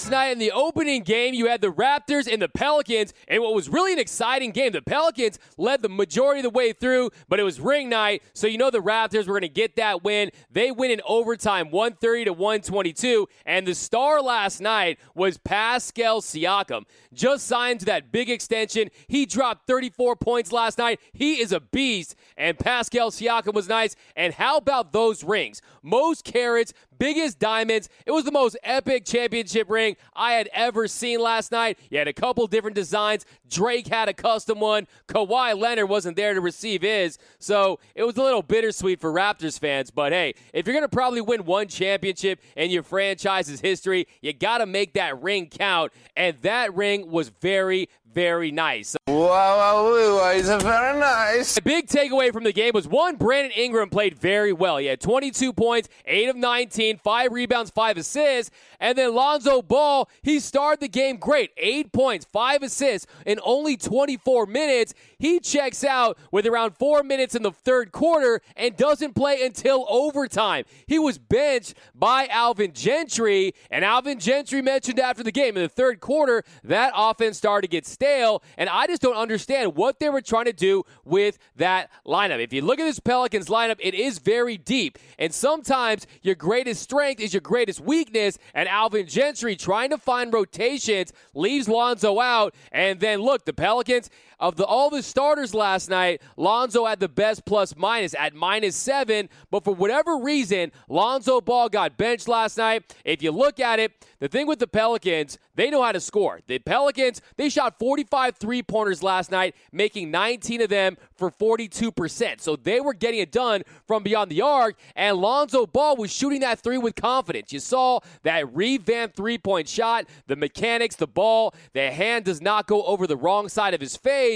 Last 0.00 0.10
night 0.10 0.32
in 0.32 0.38
the 0.38 0.50
opening 0.52 1.02
game, 1.02 1.34
you 1.34 1.46
had 1.46 1.60
the 1.60 1.70
Raptors 1.70 2.26
and 2.26 2.40
the 2.40 2.48
Pelicans, 2.48 3.12
and 3.28 3.42
what 3.42 3.52
was 3.52 3.68
really 3.68 3.92
an 3.92 3.98
exciting 3.98 4.50
game. 4.50 4.72
The 4.72 4.80
Pelicans 4.80 5.38
led 5.58 5.82
the 5.82 5.90
majority 5.90 6.40
of 6.40 6.44
the 6.44 6.50
way 6.50 6.72
through, 6.72 7.10
but 7.28 7.38
it 7.38 7.42
was 7.42 7.60
ring 7.60 7.90
night, 7.90 8.22
so 8.32 8.46
you 8.46 8.56
know 8.56 8.70
the 8.70 8.78
Raptors 8.78 9.26
were 9.26 9.34
going 9.34 9.42
to 9.42 9.48
get 9.50 9.76
that 9.76 10.02
win. 10.02 10.30
They 10.50 10.70
win 10.70 10.90
in 10.90 11.02
overtime, 11.06 11.70
130 11.70 12.24
to 12.24 12.32
122, 12.32 13.28
and 13.44 13.66
the 13.66 13.74
star 13.74 14.22
last 14.22 14.62
night 14.62 14.98
was 15.14 15.36
Pascal 15.36 16.22
Siakam. 16.22 16.84
Just 17.12 17.46
signed 17.46 17.80
to 17.80 17.86
that 17.86 18.10
big 18.10 18.30
extension. 18.30 18.88
He 19.06 19.26
dropped 19.26 19.66
34 19.66 20.16
points 20.16 20.50
last 20.50 20.78
night. 20.78 20.98
He 21.12 21.42
is 21.42 21.52
a 21.52 21.60
beast, 21.60 22.16
and 22.38 22.58
Pascal 22.58 23.10
Siakam 23.10 23.52
was 23.52 23.68
nice. 23.68 23.96
And 24.16 24.32
how 24.32 24.56
about 24.56 24.94
those 24.94 25.22
rings? 25.22 25.60
Most 25.82 26.24
carats, 26.24 26.72
biggest 27.00 27.40
diamonds. 27.40 27.88
It 28.06 28.12
was 28.12 28.24
the 28.24 28.30
most 28.30 28.56
epic 28.62 29.04
championship 29.04 29.68
ring 29.68 29.96
I 30.14 30.34
had 30.34 30.48
ever 30.52 30.86
seen 30.86 31.18
last 31.18 31.50
night. 31.50 31.78
You 31.90 31.98
had 31.98 32.06
a 32.06 32.12
couple 32.12 32.46
different 32.46 32.76
designs. 32.76 33.24
Drake 33.50 33.88
had 33.88 34.08
a 34.08 34.14
custom 34.14 34.60
one. 34.60 34.86
Kawhi 35.08 35.58
Leonard 35.58 35.88
wasn't 35.88 36.16
there 36.16 36.34
to 36.34 36.40
receive 36.40 36.82
his. 36.82 37.18
So 37.38 37.78
it 37.94 38.04
was 38.04 38.16
a 38.16 38.22
little 38.22 38.42
bittersweet 38.42 39.00
for 39.00 39.12
Raptors 39.12 39.58
fans. 39.58 39.90
But 39.90 40.12
hey, 40.12 40.34
if 40.52 40.66
you're 40.66 40.74
going 40.74 40.84
to 40.84 40.88
probably 40.88 41.20
win 41.20 41.44
one 41.44 41.68
championship 41.68 42.40
in 42.56 42.70
your 42.70 42.82
franchise's 42.82 43.60
history, 43.60 44.06
you 44.22 44.32
got 44.32 44.58
to 44.58 44.66
make 44.66 44.94
that 44.94 45.20
ring 45.22 45.48
count. 45.48 45.92
And 46.16 46.36
that 46.42 46.74
ring 46.74 47.10
was 47.10 47.28
very, 47.28 47.88
very 48.12 48.50
nice. 48.50 48.96
Wow, 49.06 49.16
wow, 49.16 50.16
wow, 50.16 50.30
it's 50.30 50.48
very 50.48 50.98
nice. 50.98 51.54
The 51.54 51.62
big 51.62 51.86
takeaway 51.86 52.32
from 52.32 52.44
the 52.44 52.52
game 52.52 52.72
was 52.74 52.88
one, 52.88 53.16
Brandon 53.16 53.52
Ingram 53.52 53.90
played 53.90 54.18
very 54.18 54.52
well. 54.52 54.78
He 54.78 54.86
had 54.86 55.00
22 55.00 55.52
points, 55.52 55.88
8 56.06 56.30
of 56.30 56.36
19, 56.36 56.98
5 56.98 57.32
rebounds, 57.32 57.70
5 57.70 57.96
assists. 57.98 58.50
And 58.80 58.96
then 58.96 59.14
Lonzo 59.14 59.62
Ball, 59.62 60.08
he 60.22 60.40
started 60.40 60.80
the 60.80 60.88
game 60.88 61.16
great. 61.16 61.50
8 61.56 61.92
points, 61.92 62.26
5 62.32 62.62
assists 62.62 63.06
only 63.44 63.76
24 63.76 64.46
minutes. 64.46 64.94
He 65.18 65.40
checks 65.40 65.84
out 65.84 66.18
with 66.30 66.46
around 66.46 66.76
4 66.76 67.02
minutes 67.02 67.34
in 67.34 67.42
the 67.42 67.52
third 67.52 67.92
quarter 67.92 68.40
and 68.56 68.76
doesn't 68.76 69.14
play 69.14 69.42
until 69.42 69.86
overtime. 69.88 70.64
He 70.86 70.98
was 70.98 71.18
benched 71.18 71.74
by 71.94 72.26
Alvin 72.28 72.72
Gentry, 72.72 73.54
and 73.70 73.84
Alvin 73.84 74.18
Gentry 74.18 74.62
mentioned 74.62 74.98
after 74.98 75.22
the 75.22 75.32
game 75.32 75.56
in 75.56 75.62
the 75.62 75.68
third 75.68 76.00
quarter 76.00 76.42
that 76.64 76.92
offense 76.96 77.36
started 77.36 77.68
to 77.68 77.70
get 77.70 77.86
stale, 77.86 78.42
and 78.56 78.68
I 78.68 78.86
just 78.86 79.02
don't 79.02 79.16
understand 79.16 79.76
what 79.76 79.98
they 80.00 80.08
were 80.08 80.20
trying 80.20 80.46
to 80.46 80.52
do 80.52 80.84
with 81.04 81.38
that 81.56 81.90
lineup. 82.06 82.42
If 82.42 82.52
you 82.52 82.62
look 82.62 82.80
at 82.80 82.84
this 82.84 83.00
Pelicans 83.00 83.48
lineup, 83.48 83.76
it 83.80 83.94
is 83.94 84.18
very 84.18 84.56
deep, 84.56 84.98
and 85.18 85.32
sometimes 85.32 86.06
your 86.22 86.34
greatest 86.34 86.82
strength 86.82 87.20
is 87.20 87.32
your 87.34 87.40
greatest 87.40 87.80
weakness, 87.80 88.38
and 88.54 88.68
Alvin 88.68 89.06
Gentry 89.06 89.56
trying 89.56 89.90
to 89.90 89.98
find 89.98 90.32
rotations 90.32 91.12
leaves 91.34 91.68
Lonzo 91.68 92.20
out, 92.20 92.54
and 92.72 93.00
then 93.00 93.20
look, 93.20 93.29
the 93.38 93.52
Pelicans 93.52 94.10
of 94.40 94.56
the 94.56 94.64
all 94.64 94.90
the 94.90 95.02
starters 95.02 95.54
last 95.54 95.90
night, 95.90 96.22
Lonzo 96.36 96.86
had 96.86 96.98
the 96.98 97.08
best 97.08 97.44
plus 97.44 97.76
minus 97.76 98.14
at 98.14 98.34
minus 98.34 98.74
seven. 98.74 99.28
But 99.50 99.64
for 99.64 99.74
whatever 99.74 100.16
reason, 100.16 100.72
Lonzo 100.88 101.40
Ball 101.40 101.68
got 101.68 101.96
benched 101.96 102.26
last 102.26 102.56
night. 102.56 102.94
If 103.04 103.22
you 103.22 103.30
look 103.30 103.60
at 103.60 103.78
it, 103.78 103.92
the 104.18 104.28
thing 104.28 104.46
with 104.46 104.58
the 104.58 104.66
Pelicans, 104.66 105.38
they 105.54 105.68
know 105.70 105.82
how 105.82 105.92
to 105.92 106.00
score. 106.00 106.40
The 106.46 106.58
Pelicans, 106.58 107.20
they 107.36 107.50
shot 107.50 107.78
45 107.78 108.36
three 108.36 108.62
pointers 108.62 109.02
last 109.02 109.30
night, 109.30 109.54
making 109.72 110.10
19 110.10 110.62
of 110.62 110.70
them 110.70 110.96
for 111.16 111.30
42%. 111.30 112.40
So 112.40 112.56
they 112.56 112.80
were 112.80 112.94
getting 112.94 113.20
it 113.20 113.30
done 113.30 113.62
from 113.86 114.02
beyond 114.02 114.30
the 114.30 114.42
arc, 114.42 114.76
and 114.96 115.18
Lonzo 115.18 115.66
Ball 115.66 115.96
was 115.96 116.10
shooting 116.10 116.40
that 116.40 116.60
three 116.60 116.78
with 116.78 116.94
confidence. 116.94 117.52
You 117.52 117.60
saw 117.60 118.00
that 118.22 118.54
revamped 118.54 119.16
three 119.16 119.36
point 119.36 119.68
shot, 119.68 120.06
the 120.26 120.36
mechanics, 120.36 120.96
the 120.96 121.06
ball, 121.06 121.54
the 121.74 121.90
hand 121.90 122.24
does 122.24 122.40
not 122.40 122.66
go 122.66 122.82
over 122.84 123.06
the 123.06 123.16
wrong 123.16 123.48
side 123.48 123.74
of 123.74 123.80
his 123.80 123.96
face. 123.96 124.29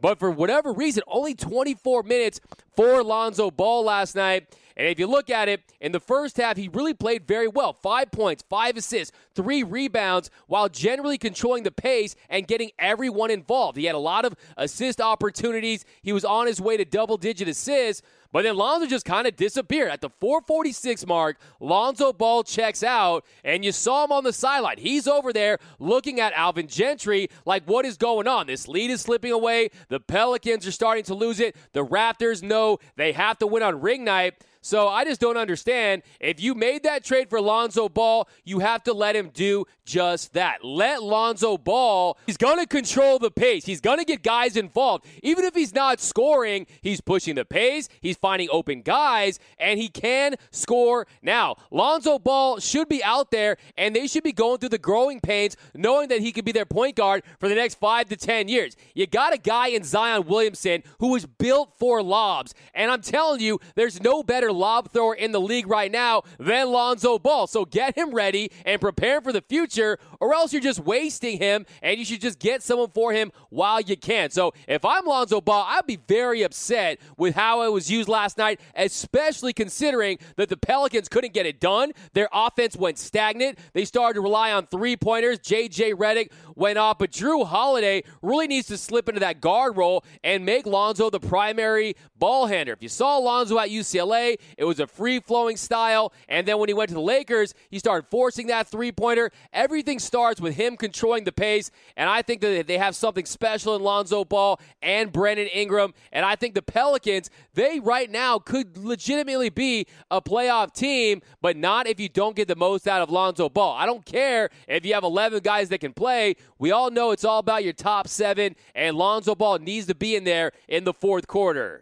But 0.00 0.18
for 0.18 0.30
whatever 0.30 0.72
reason, 0.72 1.02
only 1.06 1.34
24 1.34 2.02
minutes 2.02 2.40
for 2.74 3.02
Lonzo 3.02 3.50
Ball 3.50 3.84
last 3.84 4.14
night. 4.16 4.46
And 4.80 4.88
if 4.88 4.98
you 4.98 5.06
look 5.06 5.28
at 5.28 5.50
it, 5.50 5.60
in 5.78 5.92
the 5.92 6.00
first 6.00 6.38
half, 6.38 6.56
he 6.56 6.68
really 6.68 6.94
played 6.94 7.26
very 7.28 7.48
well. 7.48 7.74
Five 7.74 8.10
points, 8.10 8.42
five 8.48 8.78
assists, 8.78 9.14
three 9.34 9.62
rebounds, 9.62 10.30
while 10.46 10.70
generally 10.70 11.18
controlling 11.18 11.64
the 11.64 11.70
pace 11.70 12.16
and 12.30 12.46
getting 12.46 12.70
everyone 12.78 13.30
involved. 13.30 13.76
He 13.76 13.84
had 13.84 13.94
a 13.94 13.98
lot 13.98 14.24
of 14.24 14.34
assist 14.56 14.98
opportunities. 14.98 15.84
He 16.00 16.14
was 16.14 16.24
on 16.24 16.46
his 16.46 16.62
way 16.62 16.78
to 16.78 16.86
double 16.86 17.18
digit 17.18 17.46
assists. 17.46 18.00
But 18.32 18.44
then 18.44 18.56
Lonzo 18.56 18.86
just 18.86 19.04
kind 19.04 19.26
of 19.26 19.36
disappeared. 19.36 19.90
At 19.90 20.00
the 20.00 20.08
446 20.08 21.06
mark, 21.06 21.38
Lonzo 21.58 22.14
Ball 22.14 22.42
checks 22.42 22.82
out, 22.82 23.26
and 23.44 23.62
you 23.64 23.72
saw 23.72 24.04
him 24.04 24.12
on 24.12 24.24
the 24.24 24.32
sideline. 24.32 24.78
He's 24.78 25.06
over 25.06 25.30
there 25.30 25.58
looking 25.78 26.20
at 26.20 26.32
Alvin 26.32 26.68
Gentry 26.68 27.28
like, 27.44 27.64
what 27.64 27.84
is 27.84 27.98
going 27.98 28.26
on? 28.26 28.46
This 28.46 28.66
lead 28.66 28.90
is 28.90 29.02
slipping 29.02 29.32
away. 29.32 29.70
The 29.88 30.00
Pelicans 30.00 30.66
are 30.66 30.72
starting 30.72 31.04
to 31.04 31.14
lose 31.14 31.38
it. 31.38 31.54
The 31.72 31.84
Raptors 31.84 32.42
know 32.42 32.78
they 32.96 33.12
have 33.12 33.38
to 33.40 33.46
win 33.46 33.62
on 33.62 33.82
ring 33.82 34.04
night. 34.04 34.42
So 34.62 34.88
I 34.88 35.04
just 35.04 35.20
don't 35.20 35.38
understand. 35.38 36.02
If 36.20 36.40
you 36.40 36.54
made 36.54 36.82
that 36.82 37.02
trade 37.02 37.30
for 37.30 37.40
Lonzo 37.40 37.88
Ball, 37.88 38.28
you 38.44 38.58
have 38.58 38.82
to 38.84 38.92
let 38.92 39.16
him 39.16 39.30
do 39.32 39.64
just 39.86 40.34
that. 40.34 40.64
Let 40.64 41.02
Lonzo 41.02 41.56
Ball, 41.56 42.18
he's 42.26 42.36
going 42.36 42.58
to 42.58 42.66
control 42.66 43.18
the 43.18 43.30
pace. 43.30 43.64
He's 43.64 43.80
going 43.80 43.98
to 43.98 44.04
get 44.04 44.22
guys 44.22 44.56
involved. 44.56 45.06
Even 45.22 45.44
if 45.44 45.54
he's 45.54 45.74
not 45.74 45.98
scoring, 45.98 46.66
he's 46.82 47.00
pushing 47.00 47.36
the 47.36 47.44
pace, 47.44 47.88
he's 48.00 48.16
finding 48.16 48.48
open 48.52 48.82
guys, 48.82 49.38
and 49.58 49.80
he 49.80 49.88
can 49.88 50.36
score 50.50 51.06
now. 51.22 51.56
Lonzo 51.70 52.18
Ball 52.18 52.60
should 52.60 52.88
be 52.88 53.02
out 53.02 53.30
there, 53.30 53.56
and 53.78 53.96
they 53.96 54.06
should 54.06 54.24
be 54.24 54.32
going 54.32 54.58
through 54.58 54.68
the 54.68 54.78
growing 54.78 55.20
pains, 55.20 55.56
knowing 55.74 56.08
that 56.08 56.20
he 56.20 56.32
could 56.32 56.44
be 56.44 56.52
their 56.52 56.66
point 56.66 56.96
guard 56.96 57.22
for 57.38 57.48
the 57.48 57.54
next 57.54 57.76
five 57.76 58.08
to 58.10 58.16
10 58.16 58.48
years. 58.48 58.76
You 58.94 59.06
got 59.06 59.32
a 59.32 59.38
guy 59.38 59.68
in 59.68 59.84
Zion 59.84 60.26
Williamson 60.26 60.82
who 60.98 61.12
was 61.12 61.24
built 61.24 61.72
for 61.78 62.02
lobs, 62.02 62.54
and 62.74 62.90
I'm 62.90 63.02
telling 63.02 63.40
you, 63.40 63.58
there's 63.74 64.02
no 64.02 64.22
better 64.22 64.49
lob 64.52 64.92
thrower 64.92 65.14
in 65.14 65.32
the 65.32 65.40
league 65.40 65.66
right 65.66 65.90
now 65.90 66.22
than 66.38 66.70
Lonzo 66.70 67.18
Ball. 67.18 67.46
So 67.46 67.64
get 67.64 67.96
him 67.96 68.14
ready 68.14 68.50
and 68.64 68.80
prepare 68.80 69.20
for 69.20 69.32
the 69.32 69.42
future, 69.42 69.98
or 70.20 70.34
else 70.34 70.52
you're 70.52 70.62
just 70.62 70.80
wasting 70.80 71.38
him, 71.38 71.66
and 71.82 71.98
you 71.98 72.04
should 72.04 72.20
just 72.20 72.38
get 72.38 72.62
someone 72.62 72.90
for 72.90 73.12
him 73.12 73.32
while 73.50 73.80
you 73.80 73.96
can. 73.96 74.30
So 74.30 74.52
if 74.68 74.84
I'm 74.84 75.06
Lonzo 75.06 75.40
Ball, 75.40 75.64
I'd 75.68 75.86
be 75.86 75.98
very 76.08 76.42
upset 76.42 77.00
with 77.16 77.34
how 77.34 77.62
it 77.62 77.72
was 77.72 77.90
used 77.90 78.08
last 78.08 78.38
night, 78.38 78.60
especially 78.74 79.52
considering 79.52 80.18
that 80.36 80.48
the 80.48 80.56
Pelicans 80.56 81.08
couldn't 81.08 81.32
get 81.32 81.46
it 81.46 81.60
done. 81.60 81.92
Their 82.12 82.28
offense 82.32 82.76
went 82.76 82.98
stagnant. 82.98 83.58
They 83.72 83.84
started 83.84 84.14
to 84.14 84.20
rely 84.20 84.52
on 84.52 84.66
three 84.66 84.96
pointers. 84.96 85.38
JJ 85.38 85.94
Redick 85.94 86.30
went 86.54 86.78
off, 86.78 86.98
but 86.98 87.12
Jrue 87.12 87.46
Holiday 87.46 88.02
really 88.22 88.46
needs 88.46 88.68
to 88.68 88.76
slip 88.76 89.08
into 89.08 89.20
that 89.20 89.40
guard 89.40 89.76
role 89.76 90.04
and 90.22 90.44
make 90.44 90.66
Lonzo 90.66 91.10
the 91.10 91.20
primary 91.20 91.94
ball 92.16 92.46
handler. 92.46 92.74
If 92.74 92.82
you 92.82 92.88
saw 92.88 93.18
Lonzo 93.18 93.58
at 93.58 93.70
UCLA, 93.70 94.38
it 94.56 94.64
was 94.64 94.80
a 94.80 94.86
free 94.86 95.20
flowing 95.20 95.56
style. 95.56 96.12
And 96.28 96.46
then 96.46 96.58
when 96.58 96.68
he 96.68 96.74
went 96.74 96.88
to 96.88 96.94
the 96.94 97.00
Lakers, 97.00 97.54
he 97.70 97.78
started 97.78 98.08
forcing 98.08 98.48
that 98.48 98.68
three 98.68 98.92
pointer. 98.92 99.30
Everything 99.52 99.98
starts 99.98 100.40
with 100.40 100.56
him 100.56 100.76
controlling 100.76 101.24
the 101.24 101.32
pace. 101.32 101.70
And 101.96 102.08
I 102.08 102.22
think 102.22 102.40
that 102.40 102.66
they 102.66 102.78
have 102.78 102.96
something 102.96 103.24
special 103.24 103.76
in 103.76 103.82
Lonzo 103.82 104.24
Ball 104.24 104.60
and 104.82 105.12
Brandon 105.12 105.48
Ingram. 105.48 105.94
And 106.12 106.24
I 106.24 106.36
think 106.36 106.54
the 106.54 106.62
Pelicans, 106.62 107.30
they 107.54 107.80
right 107.80 108.10
now 108.10 108.38
could 108.38 108.76
legitimately 108.76 109.50
be 109.50 109.86
a 110.10 110.20
playoff 110.20 110.72
team, 110.72 111.22
but 111.40 111.56
not 111.56 111.86
if 111.86 112.00
you 112.00 112.08
don't 112.08 112.36
get 112.36 112.48
the 112.48 112.56
most 112.56 112.86
out 112.86 113.02
of 113.02 113.10
Lonzo 113.10 113.48
Ball. 113.48 113.76
I 113.76 113.86
don't 113.86 114.04
care 114.04 114.50
if 114.68 114.84
you 114.84 114.94
have 114.94 115.04
11 115.04 115.40
guys 115.42 115.68
that 115.70 115.78
can 115.78 115.92
play. 115.92 116.36
We 116.58 116.72
all 116.72 116.90
know 116.90 117.10
it's 117.10 117.24
all 117.24 117.38
about 117.38 117.64
your 117.64 117.72
top 117.72 118.08
seven, 118.08 118.56
and 118.74 118.96
Lonzo 118.96 119.34
Ball 119.34 119.58
needs 119.58 119.86
to 119.86 119.94
be 119.94 120.16
in 120.16 120.24
there 120.24 120.52
in 120.68 120.84
the 120.84 120.92
fourth 120.92 121.26
quarter. 121.26 121.80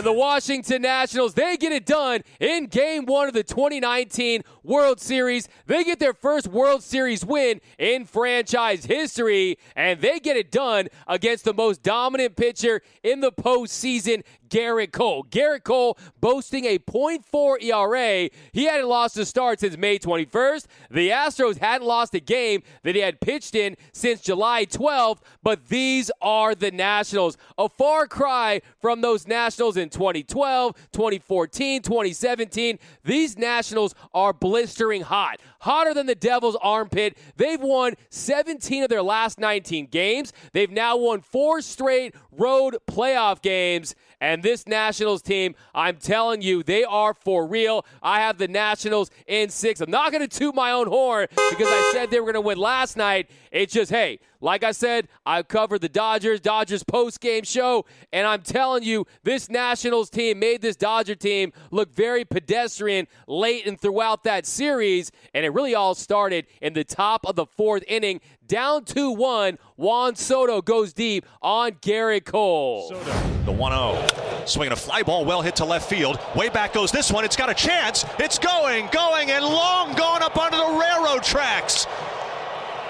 And 0.00 0.06
the 0.06 0.12
Washington 0.14 0.80
Nationals, 0.80 1.34
they 1.34 1.58
get 1.58 1.72
it 1.72 1.84
done 1.84 2.22
in 2.40 2.68
game 2.68 3.04
one 3.04 3.28
of 3.28 3.34
the 3.34 3.42
2019 3.42 4.40
World 4.62 4.98
Series. 4.98 5.46
They 5.66 5.84
get 5.84 5.98
their 5.98 6.14
first 6.14 6.48
World 6.48 6.82
Series 6.82 7.22
win 7.22 7.60
in 7.78 8.06
franchise 8.06 8.86
history, 8.86 9.58
and 9.76 10.00
they 10.00 10.18
get 10.18 10.38
it 10.38 10.50
done 10.50 10.88
against 11.06 11.44
the 11.44 11.52
most 11.52 11.82
dominant 11.82 12.34
pitcher 12.34 12.80
in 13.02 13.20
the 13.20 13.30
postseason, 13.30 14.22
Gerrit 14.50 14.92
Cole. 14.92 15.24
Gerrit 15.30 15.64
Cole 15.64 15.96
boasting 16.20 16.64
a 16.64 16.78
.4 16.78 17.62
ERA. 17.62 18.28
He 18.52 18.64
hadn't 18.64 18.88
lost 18.88 19.16
a 19.16 19.24
start 19.24 19.60
since 19.60 19.76
May 19.76 19.98
21st. 19.98 20.66
The 20.90 21.10
Astros 21.10 21.58
hadn't 21.58 21.86
lost 21.86 22.14
a 22.14 22.20
game 22.20 22.62
that 22.82 22.94
he 22.94 23.00
had 23.00 23.20
pitched 23.20 23.54
in 23.54 23.76
since 23.92 24.20
July 24.20 24.66
12th, 24.66 25.18
but 25.42 25.68
these 25.68 26.10
are 26.20 26.54
the 26.54 26.70
Nationals. 26.70 27.36
A 27.56 27.68
far 27.68 28.06
cry 28.06 28.60
from 28.80 29.00
those 29.00 29.26
Nationals 29.26 29.76
in 29.76 29.88
2012, 29.88 30.74
2014, 30.92 31.82
2017. 31.82 32.78
These 33.04 33.38
Nationals 33.38 33.94
are 34.12 34.32
blistering 34.32 35.02
hot, 35.02 35.40
hotter 35.60 35.94
than 35.94 36.06
the 36.06 36.14
Devil's 36.14 36.56
armpit. 36.60 37.16
They've 37.36 37.60
won 37.60 37.94
17 38.10 38.82
of 38.82 38.88
their 38.88 39.02
last 39.02 39.38
19 39.38 39.86
games. 39.86 40.32
They've 40.52 40.70
now 40.70 40.96
won 40.96 41.20
four 41.20 41.60
straight 41.60 42.14
road 42.32 42.76
playoff 42.88 43.42
games. 43.42 43.94
And 44.20 44.42
this 44.42 44.66
Nationals 44.66 45.22
team, 45.22 45.54
I'm 45.74 45.96
telling 45.96 46.42
you, 46.42 46.62
they 46.62 46.84
are 46.84 47.14
for 47.14 47.46
real. 47.46 47.86
I 48.02 48.20
have 48.20 48.36
the 48.36 48.48
Nationals 48.48 49.10
in 49.26 49.48
six. 49.48 49.80
I'm 49.80 49.90
not 49.90 50.12
going 50.12 50.26
to 50.26 50.38
toot 50.38 50.54
my 50.54 50.72
own 50.72 50.88
horn 50.88 51.26
because 51.30 51.68
I 51.68 51.90
said 51.92 52.10
they 52.10 52.20
were 52.20 52.26
going 52.26 52.34
to 52.34 52.40
win 52.42 52.58
last 52.58 52.98
night. 52.98 53.30
It's 53.50 53.72
just, 53.72 53.90
hey, 53.90 54.20
like 54.42 54.62
I 54.62 54.72
said, 54.72 55.08
I 55.26 55.42
covered 55.42 55.80
the 55.80 55.88
Dodgers, 55.88 56.40
Dodgers 56.40 56.82
post 56.82 57.20
game 57.20 57.44
show, 57.44 57.84
and 58.12 58.26
I'm 58.26 58.42
telling 58.42 58.82
you, 58.82 59.06
this 59.22 59.50
Nationals 59.50 60.08
team 60.08 60.38
made 60.38 60.62
this 60.62 60.76
Dodger 60.76 61.14
team 61.14 61.52
look 61.70 61.92
very 61.92 62.24
pedestrian 62.24 63.06
late 63.26 63.66
and 63.66 63.80
throughout 63.80 64.24
that 64.24 64.46
series. 64.46 65.10
And 65.34 65.44
it 65.44 65.49
really 65.50 65.74
all 65.74 65.94
started 65.94 66.46
in 66.60 66.72
the 66.72 66.84
top 66.84 67.26
of 67.26 67.36
the 67.36 67.46
fourth 67.46 67.84
inning. 67.86 68.20
Down 68.46 68.84
2 68.84 69.12
1, 69.12 69.58
Juan 69.76 70.16
Soto 70.16 70.62
goes 70.62 70.92
deep 70.92 71.26
on 71.42 71.72
Gerrit 71.72 72.24
Cole. 72.24 72.88
Soto, 72.88 73.44
the 73.44 73.52
1 73.52 73.72
0. 73.72 74.46
Swinging 74.46 74.72
a 74.72 74.76
fly 74.76 75.02
ball, 75.02 75.24
well 75.24 75.42
hit 75.42 75.56
to 75.56 75.64
left 75.64 75.88
field. 75.88 76.18
Way 76.34 76.48
back 76.48 76.72
goes 76.72 76.90
this 76.90 77.12
one. 77.12 77.24
It's 77.24 77.36
got 77.36 77.50
a 77.50 77.54
chance. 77.54 78.04
It's 78.18 78.38
going, 78.38 78.88
going, 78.92 79.30
and 79.30 79.44
long 79.44 79.94
gone 79.94 80.22
up 80.22 80.36
onto 80.36 80.56
the 80.56 80.78
railroad 80.80 81.22
tracks. 81.22 81.86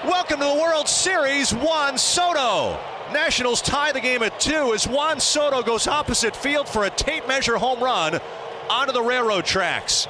Welcome 0.03 0.39
to 0.39 0.45
the 0.45 0.55
World 0.55 0.87
Series, 0.87 1.53
Juan 1.53 1.97
Soto. 1.97 2.79
Nationals 3.13 3.61
tie 3.61 3.91
the 3.91 3.99
game 3.99 4.23
at 4.23 4.39
two 4.39 4.73
as 4.73 4.87
Juan 4.87 5.19
Soto 5.19 5.61
goes 5.61 5.87
opposite 5.87 6.35
field 6.35 6.67
for 6.67 6.85
a 6.85 6.89
tape 6.89 7.27
measure 7.27 7.57
home 7.57 7.83
run 7.83 8.19
onto 8.69 8.93
the 8.93 9.01
railroad 9.01 9.45
tracks. 9.45 10.07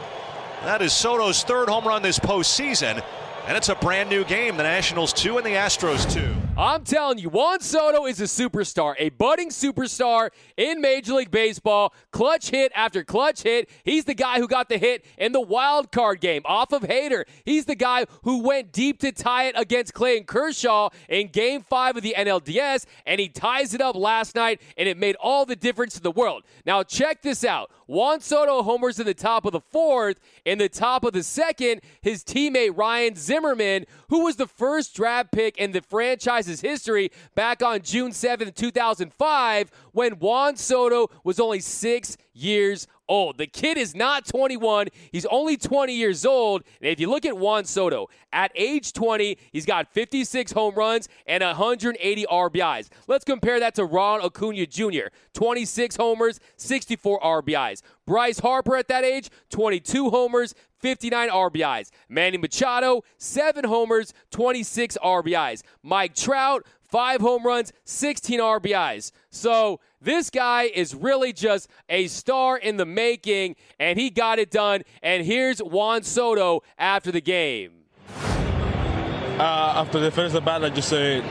That 0.63 0.81
is 0.81 0.93
Soto's 0.93 1.43
third 1.43 1.69
home 1.69 1.85
run 1.85 2.01
this 2.01 2.19
postseason. 2.19 3.03
And 3.47 3.57
it's 3.57 3.69
a 3.69 3.75
brand 3.75 4.09
new 4.09 4.23
game. 4.23 4.57
The 4.57 4.63
Nationals 4.63 5.11
two 5.11 5.37
and 5.37 5.45
the 5.45 5.51
Astros 5.51 6.11
two. 6.11 6.35
I'm 6.61 6.83
telling 6.83 7.17
you, 7.17 7.29
Juan 7.29 7.59
Soto 7.59 8.05
is 8.05 8.21
a 8.21 8.25
superstar, 8.25 8.93
a 8.99 9.09
budding 9.09 9.49
superstar 9.49 10.29
in 10.55 10.79
Major 10.79 11.13
League 11.13 11.31
Baseball. 11.31 11.91
Clutch 12.11 12.51
hit 12.51 12.71
after 12.75 13.03
clutch 13.03 13.41
hit. 13.41 13.67
He's 13.83 14.05
the 14.05 14.13
guy 14.13 14.37
who 14.37 14.47
got 14.47 14.69
the 14.69 14.77
hit 14.77 15.03
in 15.17 15.31
the 15.31 15.41
wild 15.41 15.91
card 15.91 16.21
game 16.21 16.43
off 16.45 16.71
of 16.71 16.83
Hader. 16.83 17.23
He's 17.45 17.65
the 17.65 17.73
guy 17.73 18.05
who 18.25 18.43
went 18.43 18.71
deep 18.71 18.99
to 18.99 19.11
tie 19.11 19.45
it 19.45 19.55
against 19.57 19.95
Clayton 19.95 20.25
Kershaw 20.25 20.89
in 21.09 21.29
game 21.29 21.63
five 21.63 21.97
of 21.97 22.03
the 22.03 22.13
NLDS, 22.15 22.85
and 23.07 23.19
he 23.19 23.27
ties 23.27 23.73
it 23.73 23.81
up 23.81 23.95
last 23.95 24.35
night, 24.35 24.61
and 24.77 24.87
it 24.87 24.97
made 24.99 25.15
all 25.15 25.47
the 25.47 25.55
difference 25.55 25.97
in 25.97 26.03
the 26.03 26.11
world. 26.11 26.43
Now, 26.63 26.83
check 26.83 27.23
this 27.23 27.43
out. 27.43 27.71
Juan 27.87 28.21
Soto 28.21 28.61
homers 28.61 28.99
in 28.99 29.05
the 29.05 29.13
top 29.13 29.45
of 29.45 29.51
the 29.51 29.59
fourth. 29.59 30.19
In 30.45 30.59
the 30.59 30.69
top 30.69 31.03
of 31.03 31.13
the 31.13 31.23
second, 31.23 31.81
his 32.01 32.23
teammate 32.23 32.77
Ryan 32.77 33.15
Zimmerman, 33.15 33.85
who 34.09 34.23
was 34.23 34.35
the 34.35 34.47
first 34.47 34.95
draft 34.95 35.31
pick 35.31 35.57
in 35.57 35.71
the 35.71 35.81
franchise's 35.81 36.50
history 36.59 37.11
back 37.35 37.63
on 37.63 37.81
June 37.81 38.11
7th, 38.11 38.55
2005, 38.55 39.71
when 39.93 40.13
Juan 40.13 40.57
Soto 40.57 41.09
was 41.23 41.39
only 41.39 41.61
six 41.61 42.17
years 42.33 42.87
old. 43.11 43.37
The 43.37 43.45
kid 43.45 43.77
is 43.77 43.93
not 43.93 44.25
21. 44.25 44.87
He's 45.11 45.25
only 45.25 45.57
20 45.57 45.93
years 45.93 46.25
old. 46.25 46.63
And 46.81 46.89
if 46.89 46.99
you 46.99 47.09
look 47.09 47.25
at 47.25 47.37
Juan 47.37 47.65
Soto, 47.65 48.07
at 48.31 48.51
age 48.55 48.93
20, 48.93 49.37
he's 49.51 49.65
got 49.65 49.93
56 49.93 50.53
home 50.53 50.73
runs 50.75 51.09
and 51.27 51.43
180 51.43 52.25
RBIs. 52.25 52.87
Let's 53.07 53.25
compare 53.25 53.59
that 53.59 53.75
to 53.75 53.85
Ron 53.85 54.21
Acuna 54.21 54.65
Jr. 54.65 55.09
26 55.33 55.97
homers, 55.97 56.39
64 56.55 57.19
RBIs. 57.19 57.81
Bryce 58.07 58.39
Harper 58.39 58.77
at 58.77 58.87
that 58.87 59.03
age, 59.03 59.29
22 59.49 60.09
homers, 60.09 60.55
59 60.79 61.29
RBIs. 61.29 61.89
Manny 62.09 62.37
Machado, 62.37 63.03
7 63.17 63.65
homers, 63.65 64.13
26 64.31 64.97
RBIs. 65.03 65.61
Mike 65.83 66.15
Trout, 66.15 66.65
5 66.81 67.21
home 67.21 67.45
runs, 67.45 67.71
16 67.83 68.39
RBIs. 68.39 69.11
So 69.29 69.79
this 70.01 70.29
guy 70.29 70.63
is 70.63 70.95
really 70.95 71.31
just 71.31 71.69
a 71.87 72.07
star 72.07 72.57
in 72.57 72.77
the 72.77 72.85
making, 72.85 73.55
and 73.79 73.99
he 73.99 74.09
got 74.09 74.39
it 74.39 74.51
done. 74.51 74.83
And 75.01 75.23
here's 75.23 75.59
Juan 75.59 76.03
Soto 76.03 76.63
after 76.77 77.11
the 77.11 77.21
game. 77.21 77.73
Uh, 78.17 79.73
after 79.77 79.99
the 79.99 80.11
first 80.11 80.35
at 80.35 80.43
bat, 80.43 80.63
I 80.63 80.69
just 80.69 80.89
said, 80.89 81.23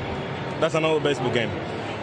that's 0.61 0.75
another 0.75 1.01
baseball 1.01 1.33
game. 1.33 1.51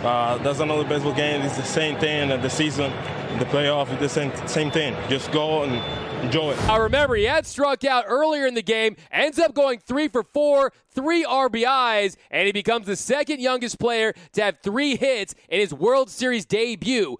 Uh, 0.03 0.37
that's 0.39 0.59
another 0.59 0.83
baseball 0.83 1.13
game. 1.13 1.41
It's 1.41 1.57
the 1.57 1.63
same 1.63 1.97
thing 1.99 2.29
the 2.29 2.49
season, 2.49 2.91
the 3.39 3.45
playoff. 3.45 3.89
It's 3.91 3.99
the 3.99 4.09
same 4.09 4.47
same 4.47 4.71
thing. 4.71 4.95
Just 5.09 5.31
go 5.31 5.63
and 5.63 5.81
enjoy 6.23 6.51
it. 6.51 6.69
I 6.69 6.77
remember 6.77 7.15
he 7.15 7.25
had 7.25 7.45
struck 7.45 7.83
out 7.83 8.05
earlier 8.07 8.45
in 8.45 8.53
the 8.53 8.61
game, 8.61 8.95
ends 9.11 9.39
up 9.39 9.53
going 9.53 9.79
three 9.79 10.07
for 10.07 10.23
four, 10.23 10.71
three 10.91 11.25
RBIs, 11.25 12.15
and 12.31 12.45
he 12.45 12.51
becomes 12.51 12.85
the 12.87 12.95
second 12.95 13.39
youngest 13.39 13.79
player 13.79 14.13
to 14.33 14.43
have 14.43 14.59
three 14.61 14.95
hits 14.95 15.35
in 15.49 15.59
his 15.59 15.73
World 15.73 16.09
Series 16.09 16.45
debut. 16.45 17.17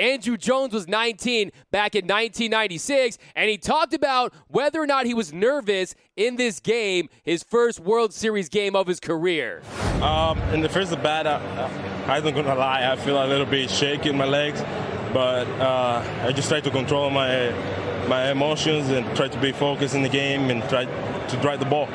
Andruw 0.00 0.38
Jones 0.38 0.72
was 0.72 0.86
19 0.86 1.50
back 1.72 1.94
in 1.94 2.04
1996, 2.04 3.18
and 3.34 3.50
he 3.50 3.58
talked 3.58 3.92
about 3.92 4.32
whether 4.46 4.80
or 4.80 4.86
not 4.86 5.04
he 5.04 5.14
was 5.14 5.32
nervous 5.32 5.94
in 6.16 6.36
this 6.36 6.60
game, 6.60 7.08
his 7.24 7.42
first 7.42 7.80
World 7.80 8.14
Series 8.14 8.48
game 8.48 8.76
of 8.76 8.86
his 8.86 9.00
career. 9.00 9.62
Um, 10.00 10.38
in 10.54 10.60
the 10.60 10.68
first 10.68 10.92
at 10.92 11.02
bat, 11.02 11.26
I, 11.26 11.38
I, 12.06 12.16
I'm 12.16 12.24
not 12.24 12.34
gonna 12.34 12.54
lie, 12.54 12.90
I 12.90 12.96
feel 12.96 13.22
a 13.22 13.26
little 13.26 13.46
bit 13.46 13.68
shaky 13.68 14.10
in 14.10 14.16
my 14.16 14.26
legs, 14.26 14.62
but 15.12 15.46
uh, 15.60 16.02
I 16.22 16.32
just 16.32 16.48
try 16.48 16.60
to 16.60 16.70
control 16.70 17.10
my 17.10 17.50
my 18.08 18.30
emotions 18.30 18.88
and 18.88 19.04
try 19.14 19.28
to 19.28 19.38
be 19.40 19.52
focused 19.52 19.94
in 19.94 20.02
the 20.02 20.08
game 20.08 20.50
and 20.50 20.62
try 20.68 20.84
to 20.84 21.36
drive 21.40 21.60
the 21.60 21.66
ball. 21.66 21.88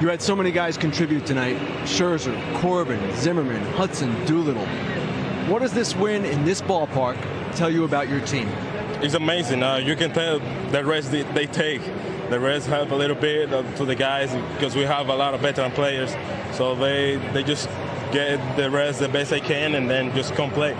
You 0.00 0.08
had 0.08 0.22
so 0.22 0.34
many 0.36 0.50
guys 0.50 0.76
contribute 0.78 1.26
tonight 1.26 1.56
Scherzer, 1.84 2.34
Corbin, 2.60 3.00
Zimmerman, 3.16 3.62
Hudson, 3.72 4.24
Doolittle. 4.26 4.66
What 5.50 5.60
does 5.60 5.72
this 5.72 5.94
win 5.96 6.24
in 6.24 6.44
this 6.44 6.62
ballpark 6.62 7.18
tell 7.54 7.70
you 7.70 7.84
about 7.84 8.08
your 8.08 8.20
team? 8.20 8.48
It's 9.02 9.14
amazing. 9.14 9.62
Uh, 9.62 9.76
you 9.76 9.96
can 9.96 10.12
tell 10.12 10.38
the 10.70 10.84
rest 10.84 11.10
they, 11.10 11.22
they 11.22 11.46
take. 11.46 11.82
The 12.30 12.38
rest 12.38 12.68
help 12.68 12.92
a 12.92 12.94
little 12.94 13.16
bit 13.16 13.52
uh, 13.52 13.62
to 13.76 13.84
the 13.84 13.96
guys 13.96 14.32
because 14.54 14.76
we 14.76 14.82
have 14.82 15.08
a 15.08 15.14
lot 15.14 15.34
of 15.34 15.40
veteran 15.40 15.72
players. 15.72 16.14
So 16.52 16.74
they 16.74 17.16
they 17.32 17.42
just 17.42 17.68
get 18.12 18.38
the 18.56 18.70
rest 18.70 19.00
the 19.00 19.08
best 19.08 19.30
they 19.30 19.40
can 19.40 19.74
and 19.74 19.90
then 19.90 20.14
just 20.14 20.34
come 20.34 20.50
play. 20.50 20.76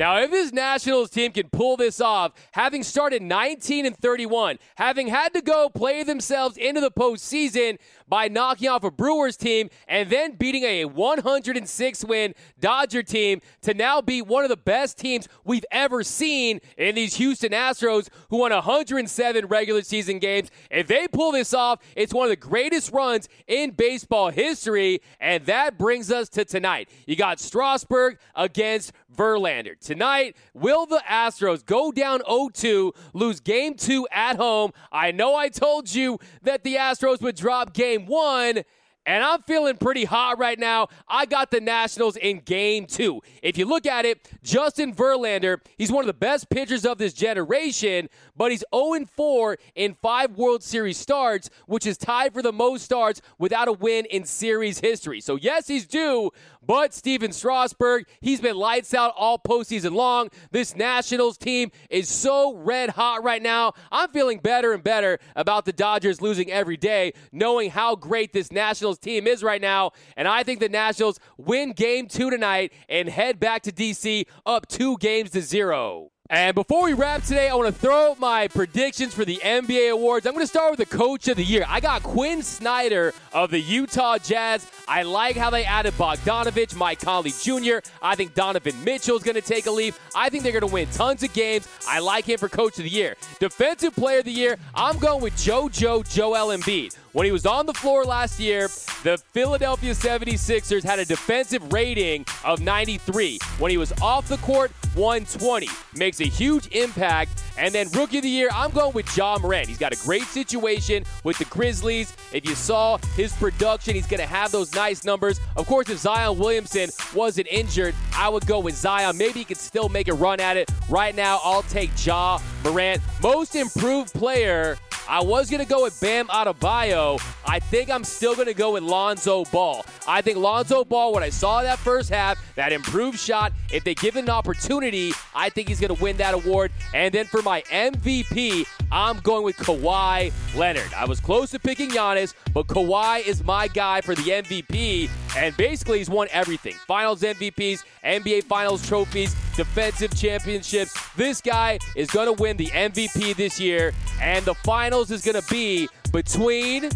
Now, 0.00 0.16
if 0.16 0.30
this 0.30 0.50
Nationals 0.50 1.10
team 1.10 1.30
can 1.30 1.50
pull 1.50 1.76
this 1.76 2.00
off, 2.00 2.32
having 2.52 2.82
started 2.82 3.20
19 3.20 3.84
and 3.84 3.94
31, 3.94 4.58
having 4.76 5.08
had 5.08 5.34
to 5.34 5.42
go 5.42 5.68
play 5.68 6.04
themselves 6.04 6.56
into 6.56 6.80
the 6.80 6.90
postseason 6.90 7.76
by 8.08 8.26
knocking 8.26 8.70
off 8.70 8.82
a 8.82 8.90
Brewers 8.90 9.36
team 9.36 9.68
and 9.86 10.08
then 10.08 10.36
beating 10.36 10.64
a 10.64 10.86
106 10.86 12.04
win 12.06 12.34
Dodger 12.58 13.02
team 13.02 13.42
to 13.60 13.74
now 13.74 14.00
be 14.00 14.22
one 14.22 14.42
of 14.42 14.48
the 14.48 14.56
best 14.56 14.96
teams 14.96 15.28
we've 15.44 15.66
ever 15.70 16.02
seen 16.02 16.60
in 16.78 16.94
these 16.94 17.16
Houston 17.16 17.52
Astros, 17.52 18.08
who 18.30 18.38
won 18.38 18.52
107 18.52 19.46
regular 19.48 19.82
season 19.82 20.18
games. 20.18 20.50
If 20.70 20.86
they 20.86 21.08
pull 21.08 21.32
this 21.32 21.52
off, 21.52 21.80
it's 21.94 22.14
one 22.14 22.24
of 22.24 22.30
the 22.30 22.36
greatest 22.36 22.90
runs 22.90 23.28
in 23.46 23.72
baseball 23.72 24.30
history. 24.30 25.02
And 25.20 25.44
that 25.44 25.76
brings 25.76 26.10
us 26.10 26.30
to 26.30 26.46
tonight. 26.46 26.88
You 27.06 27.16
got 27.16 27.38
Strasburg 27.38 28.18
against 28.34 28.92
Verlander. 29.14 29.78
Tonight, 29.78 30.36
will 30.54 30.86
the 30.86 31.02
Astros 31.08 31.64
go 31.64 31.92
down 31.92 32.20
0-2, 32.20 32.92
lose 33.12 33.40
game 33.40 33.74
two 33.74 34.06
at 34.12 34.36
home? 34.36 34.72
I 34.92 35.12
know 35.12 35.34
I 35.34 35.48
told 35.48 35.94
you 35.94 36.18
that 36.42 36.64
the 36.64 36.76
Astros 36.76 37.20
would 37.20 37.36
drop 37.36 37.72
game 37.72 38.06
one. 38.06 38.62
And 39.10 39.24
I'm 39.24 39.42
feeling 39.42 39.76
pretty 39.76 40.04
hot 40.04 40.38
right 40.38 40.56
now. 40.56 40.86
I 41.08 41.26
got 41.26 41.50
the 41.50 41.60
Nationals 41.60 42.14
in 42.14 42.42
game 42.44 42.86
two. 42.86 43.20
If 43.42 43.58
you 43.58 43.64
look 43.64 43.84
at 43.84 44.04
it, 44.04 44.30
Justin 44.44 44.94
Verlander, 44.94 45.60
he's 45.76 45.90
one 45.90 46.04
of 46.04 46.06
the 46.06 46.12
best 46.12 46.48
pitchers 46.48 46.86
of 46.86 46.98
this 46.98 47.12
generation, 47.12 48.08
but 48.36 48.52
he's 48.52 48.62
0 48.72 49.06
4 49.16 49.58
in 49.74 49.94
five 49.94 50.36
World 50.36 50.62
Series 50.62 50.96
starts, 50.96 51.50
which 51.66 51.86
is 51.86 51.98
tied 51.98 52.32
for 52.32 52.40
the 52.40 52.52
most 52.52 52.84
starts 52.84 53.20
without 53.36 53.66
a 53.66 53.72
win 53.72 54.04
in 54.04 54.24
series 54.24 54.78
history. 54.78 55.20
So, 55.20 55.34
yes, 55.34 55.66
he's 55.66 55.88
due, 55.88 56.30
but 56.64 56.94
Stephen 56.94 57.32
Strasburg, 57.32 58.06
he's 58.20 58.40
been 58.40 58.54
lights 58.54 58.94
out 58.94 59.12
all 59.16 59.40
postseason 59.40 59.92
long. 59.92 60.28
This 60.52 60.76
Nationals 60.76 61.36
team 61.36 61.72
is 61.88 62.08
so 62.08 62.54
red 62.54 62.90
hot 62.90 63.24
right 63.24 63.42
now. 63.42 63.72
I'm 63.90 64.10
feeling 64.10 64.38
better 64.38 64.72
and 64.72 64.84
better 64.84 65.18
about 65.34 65.64
the 65.64 65.72
Dodgers 65.72 66.22
losing 66.22 66.48
every 66.52 66.76
day, 66.76 67.14
knowing 67.32 67.70
how 67.70 67.96
great 67.96 68.32
this 68.32 68.52
Nationals 68.52 68.99
team 69.00 69.26
is 69.26 69.42
right 69.42 69.60
now. 69.60 69.92
And 70.16 70.28
I 70.28 70.42
think 70.42 70.60
the 70.60 70.68
Nationals 70.68 71.18
win 71.36 71.72
game 71.72 72.06
two 72.06 72.30
tonight 72.30 72.72
and 72.88 73.08
head 73.08 73.40
back 73.40 73.62
to 73.62 73.72
D.C. 73.72 74.26
up 74.46 74.68
two 74.68 74.96
games 74.98 75.30
to 75.30 75.40
zero. 75.42 76.10
And 76.32 76.54
before 76.54 76.84
we 76.84 76.92
wrap 76.92 77.24
today, 77.24 77.48
I 77.48 77.56
want 77.56 77.74
to 77.74 77.80
throw 77.80 78.12
out 78.12 78.20
my 78.20 78.46
predictions 78.46 79.12
for 79.12 79.24
the 79.24 79.40
NBA 79.42 79.90
awards. 79.90 80.26
I'm 80.26 80.32
going 80.32 80.44
to 80.44 80.48
start 80.48 80.70
with 80.70 80.88
the 80.88 80.96
coach 80.96 81.26
of 81.26 81.36
the 81.36 81.42
year. 81.42 81.64
I 81.66 81.80
got 81.80 82.04
Quin 82.04 82.40
Snyder 82.42 83.12
of 83.32 83.50
the 83.50 83.58
Utah 83.58 84.16
Jazz. 84.16 84.64
I 84.86 85.02
like 85.02 85.34
how 85.34 85.50
they 85.50 85.64
added 85.64 85.94
Bogdanovich, 85.94 86.76
Mike 86.76 87.00
Conley 87.00 87.32
Jr. 87.32 87.78
I 88.00 88.14
think 88.14 88.34
Donovan 88.34 88.84
Mitchell 88.84 89.16
is 89.16 89.24
going 89.24 89.34
to 89.34 89.40
take 89.40 89.66
a 89.66 89.72
leap. 89.72 89.96
I 90.14 90.28
think 90.28 90.44
they're 90.44 90.52
going 90.52 90.68
to 90.68 90.72
win 90.72 90.86
tons 90.92 91.24
of 91.24 91.32
games. 91.32 91.66
I 91.88 91.98
like 91.98 92.26
him 92.26 92.38
for 92.38 92.48
coach 92.48 92.78
of 92.78 92.84
the 92.84 92.90
year. 92.90 93.16
Defensive 93.40 93.96
player 93.96 94.20
of 94.20 94.24
the 94.24 94.30
year, 94.30 94.56
I'm 94.72 94.98
going 94.98 95.22
with 95.22 95.34
JoJo 95.34 96.08
Joel 96.08 96.56
Embiid. 96.56 96.96
When 97.12 97.26
he 97.26 97.32
was 97.32 97.44
on 97.44 97.66
the 97.66 97.74
floor 97.74 98.04
last 98.04 98.38
year, 98.38 98.68
the 99.02 99.20
Philadelphia 99.32 99.92
76ers 99.94 100.84
had 100.84 101.00
a 101.00 101.04
defensive 101.04 101.72
rating 101.72 102.24
of 102.44 102.60
93. 102.60 103.40
When 103.58 103.72
he 103.72 103.78
was 103.78 103.92
off 104.00 104.28
the 104.28 104.36
court, 104.36 104.70
120. 104.94 105.66
Makes 105.96 106.20
a 106.20 106.24
huge 106.24 106.68
impact. 106.68 107.42
And 107.58 107.74
then 107.74 107.88
rookie 107.90 108.18
of 108.18 108.22
the 108.22 108.28
year, 108.28 108.48
I'm 108.52 108.70
going 108.70 108.92
with 108.92 109.16
Ja 109.16 109.38
Morant. 109.38 109.66
He's 109.66 109.78
got 109.78 109.92
a 109.92 109.98
great 110.04 110.22
situation 110.22 111.04
with 111.24 111.36
the 111.38 111.46
Grizzlies. 111.46 112.16
If 112.32 112.48
you 112.48 112.54
saw 112.54 112.98
his 113.16 113.32
production, 113.32 113.96
he's 113.96 114.06
going 114.06 114.20
to 114.20 114.26
have 114.26 114.52
those 114.52 114.72
nice 114.72 115.04
numbers. 115.04 115.40
Of 115.56 115.66
course, 115.66 115.90
if 115.90 115.98
Zion 115.98 116.38
Williamson 116.38 116.90
wasn't 117.12 117.48
injured, 117.48 117.96
I 118.14 118.28
would 118.28 118.46
go 118.46 118.60
with 118.60 118.76
Zion. 118.76 119.18
Maybe 119.18 119.40
he 119.40 119.44
could 119.44 119.56
still 119.56 119.88
make 119.88 120.06
a 120.06 120.14
run 120.14 120.38
at 120.38 120.56
it. 120.56 120.70
Right 120.88 121.16
now, 121.16 121.40
I'll 121.42 121.62
take 121.62 121.90
Ja 122.06 122.38
Morant. 122.62 123.02
Most 123.20 123.56
improved 123.56 124.14
player. 124.14 124.78
I 125.10 125.20
was 125.20 125.50
going 125.50 125.60
to 125.60 125.68
go 125.68 125.82
with 125.82 126.00
Bam 126.00 126.28
Adebayo. 126.28 127.20
I 127.44 127.58
think 127.58 127.90
I'm 127.90 128.04
still 128.04 128.36
going 128.36 128.46
to 128.46 128.54
go 128.54 128.74
with 128.74 128.84
Lonzo 128.84 129.44
Ball. 129.46 129.84
I 130.06 130.22
think 130.22 130.38
Lonzo 130.38 130.84
Ball, 130.84 131.12
when 131.12 131.24
I 131.24 131.30
saw 131.30 131.64
that 131.64 131.80
first 131.80 132.10
half, 132.10 132.38
that 132.54 132.72
improved 132.72 133.18
shot, 133.18 133.52
if 133.72 133.82
they 133.82 133.96
give 133.96 134.14
him 134.14 134.26
an 134.26 134.30
opportunity, 134.30 135.12
I 135.34 135.50
think 135.50 135.66
he's 135.66 135.80
going 135.80 135.92
to 135.92 136.00
win 136.00 136.16
that 136.18 136.34
award. 136.34 136.70
And 136.94 137.12
then 137.12 137.26
for 137.26 137.42
my 137.42 137.62
MVP, 137.62 138.68
I'm 138.92 139.20
going 139.20 139.44
with 139.44 139.56
Kawhi 139.56 140.32
Leonard. 140.56 140.92
I 140.96 141.04
was 141.04 141.20
close 141.20 141.50
to 141.50 141.58
picking 141.58 141.90
Giannis, 141.90 142.34
but 142.52 142.66
Kawhi 142.66 143.24
is 143.26 143.44
my 143.44 143.68
guy 143.68 144.00
for 144.00 144.14
the 144.14 144.22
MVP. 144.22 145.08
And 145.36 145.56
basically, 145.56 145.98
he's 145.98 146.10
won 146.10 146.28
everything 146.32 146.74
finals 146.86 147.22
MVPs, 147.22 147.84
NBA 148.04 148.44
Finals 148.44 148.86
trophies, 148.86 149.34
defensive 149.56 150.16
championships. 150.16 150.96
This 151.16 151.40
guy 151.40 151.78
is 151.94 152.10
going 152.10 152.34
to 152.34 152.42
win 152.42 152.56
the 152.56 152.66
MVP 152.66 153.36
this 153.36 153.60
year. 153.60 153.92
And 154.20 154.44
the 154.44 154.54
finals 154.54 155.10
is 155.10 155.22
going 155.22 155.40
to 155.40 155.48
be 155.48 155.88
between 156.12 156.90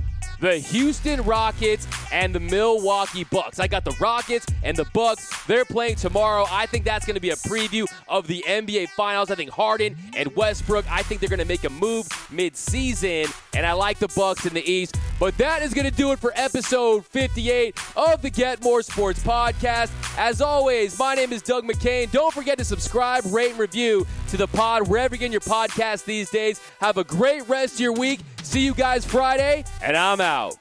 the 0.45 0.59
Houston 0.59 1.23
Rockets 1.23 1.89
and 2.13 2.35
the 2.35 2.41
Milwaukee 2.41 3.25
Bucks. 3.25 3.59
I 3.59 3.67
got 3.67 3.83
the 3.83 3.97
Rockets 3.99 4.45
and 4.63 4.77
the 4.77 4.85
Bucks. 4.93 5.47
They're 5.47 5.65
playing 5.65 5.97
tomorrow. 5.97 6.45
I 6.51 6.67
think 6.67 6.85
that's 6.85 7.07
going 7.07 7.15
to 7.15 7.21
be 7.21 7.31
a 7.31 7.37
preview 7.37 7.91
of 8.09 8.27
the 8.27 8.45
NBA 8.47 8.91
Finals. 8.91 9.31
I 9.31 9.37
think 9.37 9.49
Harden 9.49 9.97
and 10.15 10.37
Westbrook, 10.37 10.85
I 10.91 11.03
think 11.03 11.23
they're 11.23 11.31
going 11.31 11.39
to 11.39 11.47
make 11.47 11.65
a 11.65 11.71
move 11.71 12.07
mid-season, 12.31 13.33
and 13.57 13.65
I 13.65 13.73
like 13.73 13.99
the 13.99 14.09
Bucks 14.09 14.45
in 14.45 14.53
the 14.53 14.71
East. 14.71 14.97
But 15.25 15.39
that 15.39 15.63
is 15.63 15.73
going 15.73 15.87
to 15.87 15.91
do 15.91 16.13
it 16.13 16.19
for 16.19 16.35
episode 16.35 17.07
58 17.07 17.81
of 17.97 18.21
the 18.21 18.29
Get 18.29 18.63
More 18.63 18.83
Sports 18.83 19.23
podcast. 19.23 19.91
As 20.19 20.43
always, 20.43 20.99
my 20.99 21.15
name 21.15 21.33
is 21.33 21.41
Doug 21.41 21.65
McCain. 21.65 22.11
Don't 22.11 22.35
forget 22.35 22.59
to 22.59 22.65
subscribe, 22.65 23.25
rate, 23.33 23.53
and 23.53 23.59
review 23.59 24.07
to 24.29 24.37
the 24.37 24.47
pod 24.47 24.87
wherever 24.87 25.15
you 25.15 25.21
get 25.21 25.31
your 25.31 25.41
podcast 25.41 26.05
these 26.05 26.29
days. 26.29 26.61
Have 26.79 26.99
a 26.99 27.05
great 27.05 27.49
rest 27.49 27.77
of 27.77 27.81
your 27.81 27.95
week. 27.95 28.21
See 28.43 28.67
you 28.67 28.75
guys 28.75 29.07
Friday, 29.07 29.65
and 29.83 29.97
I'm 29.97 30.21
out. 30.21 30.59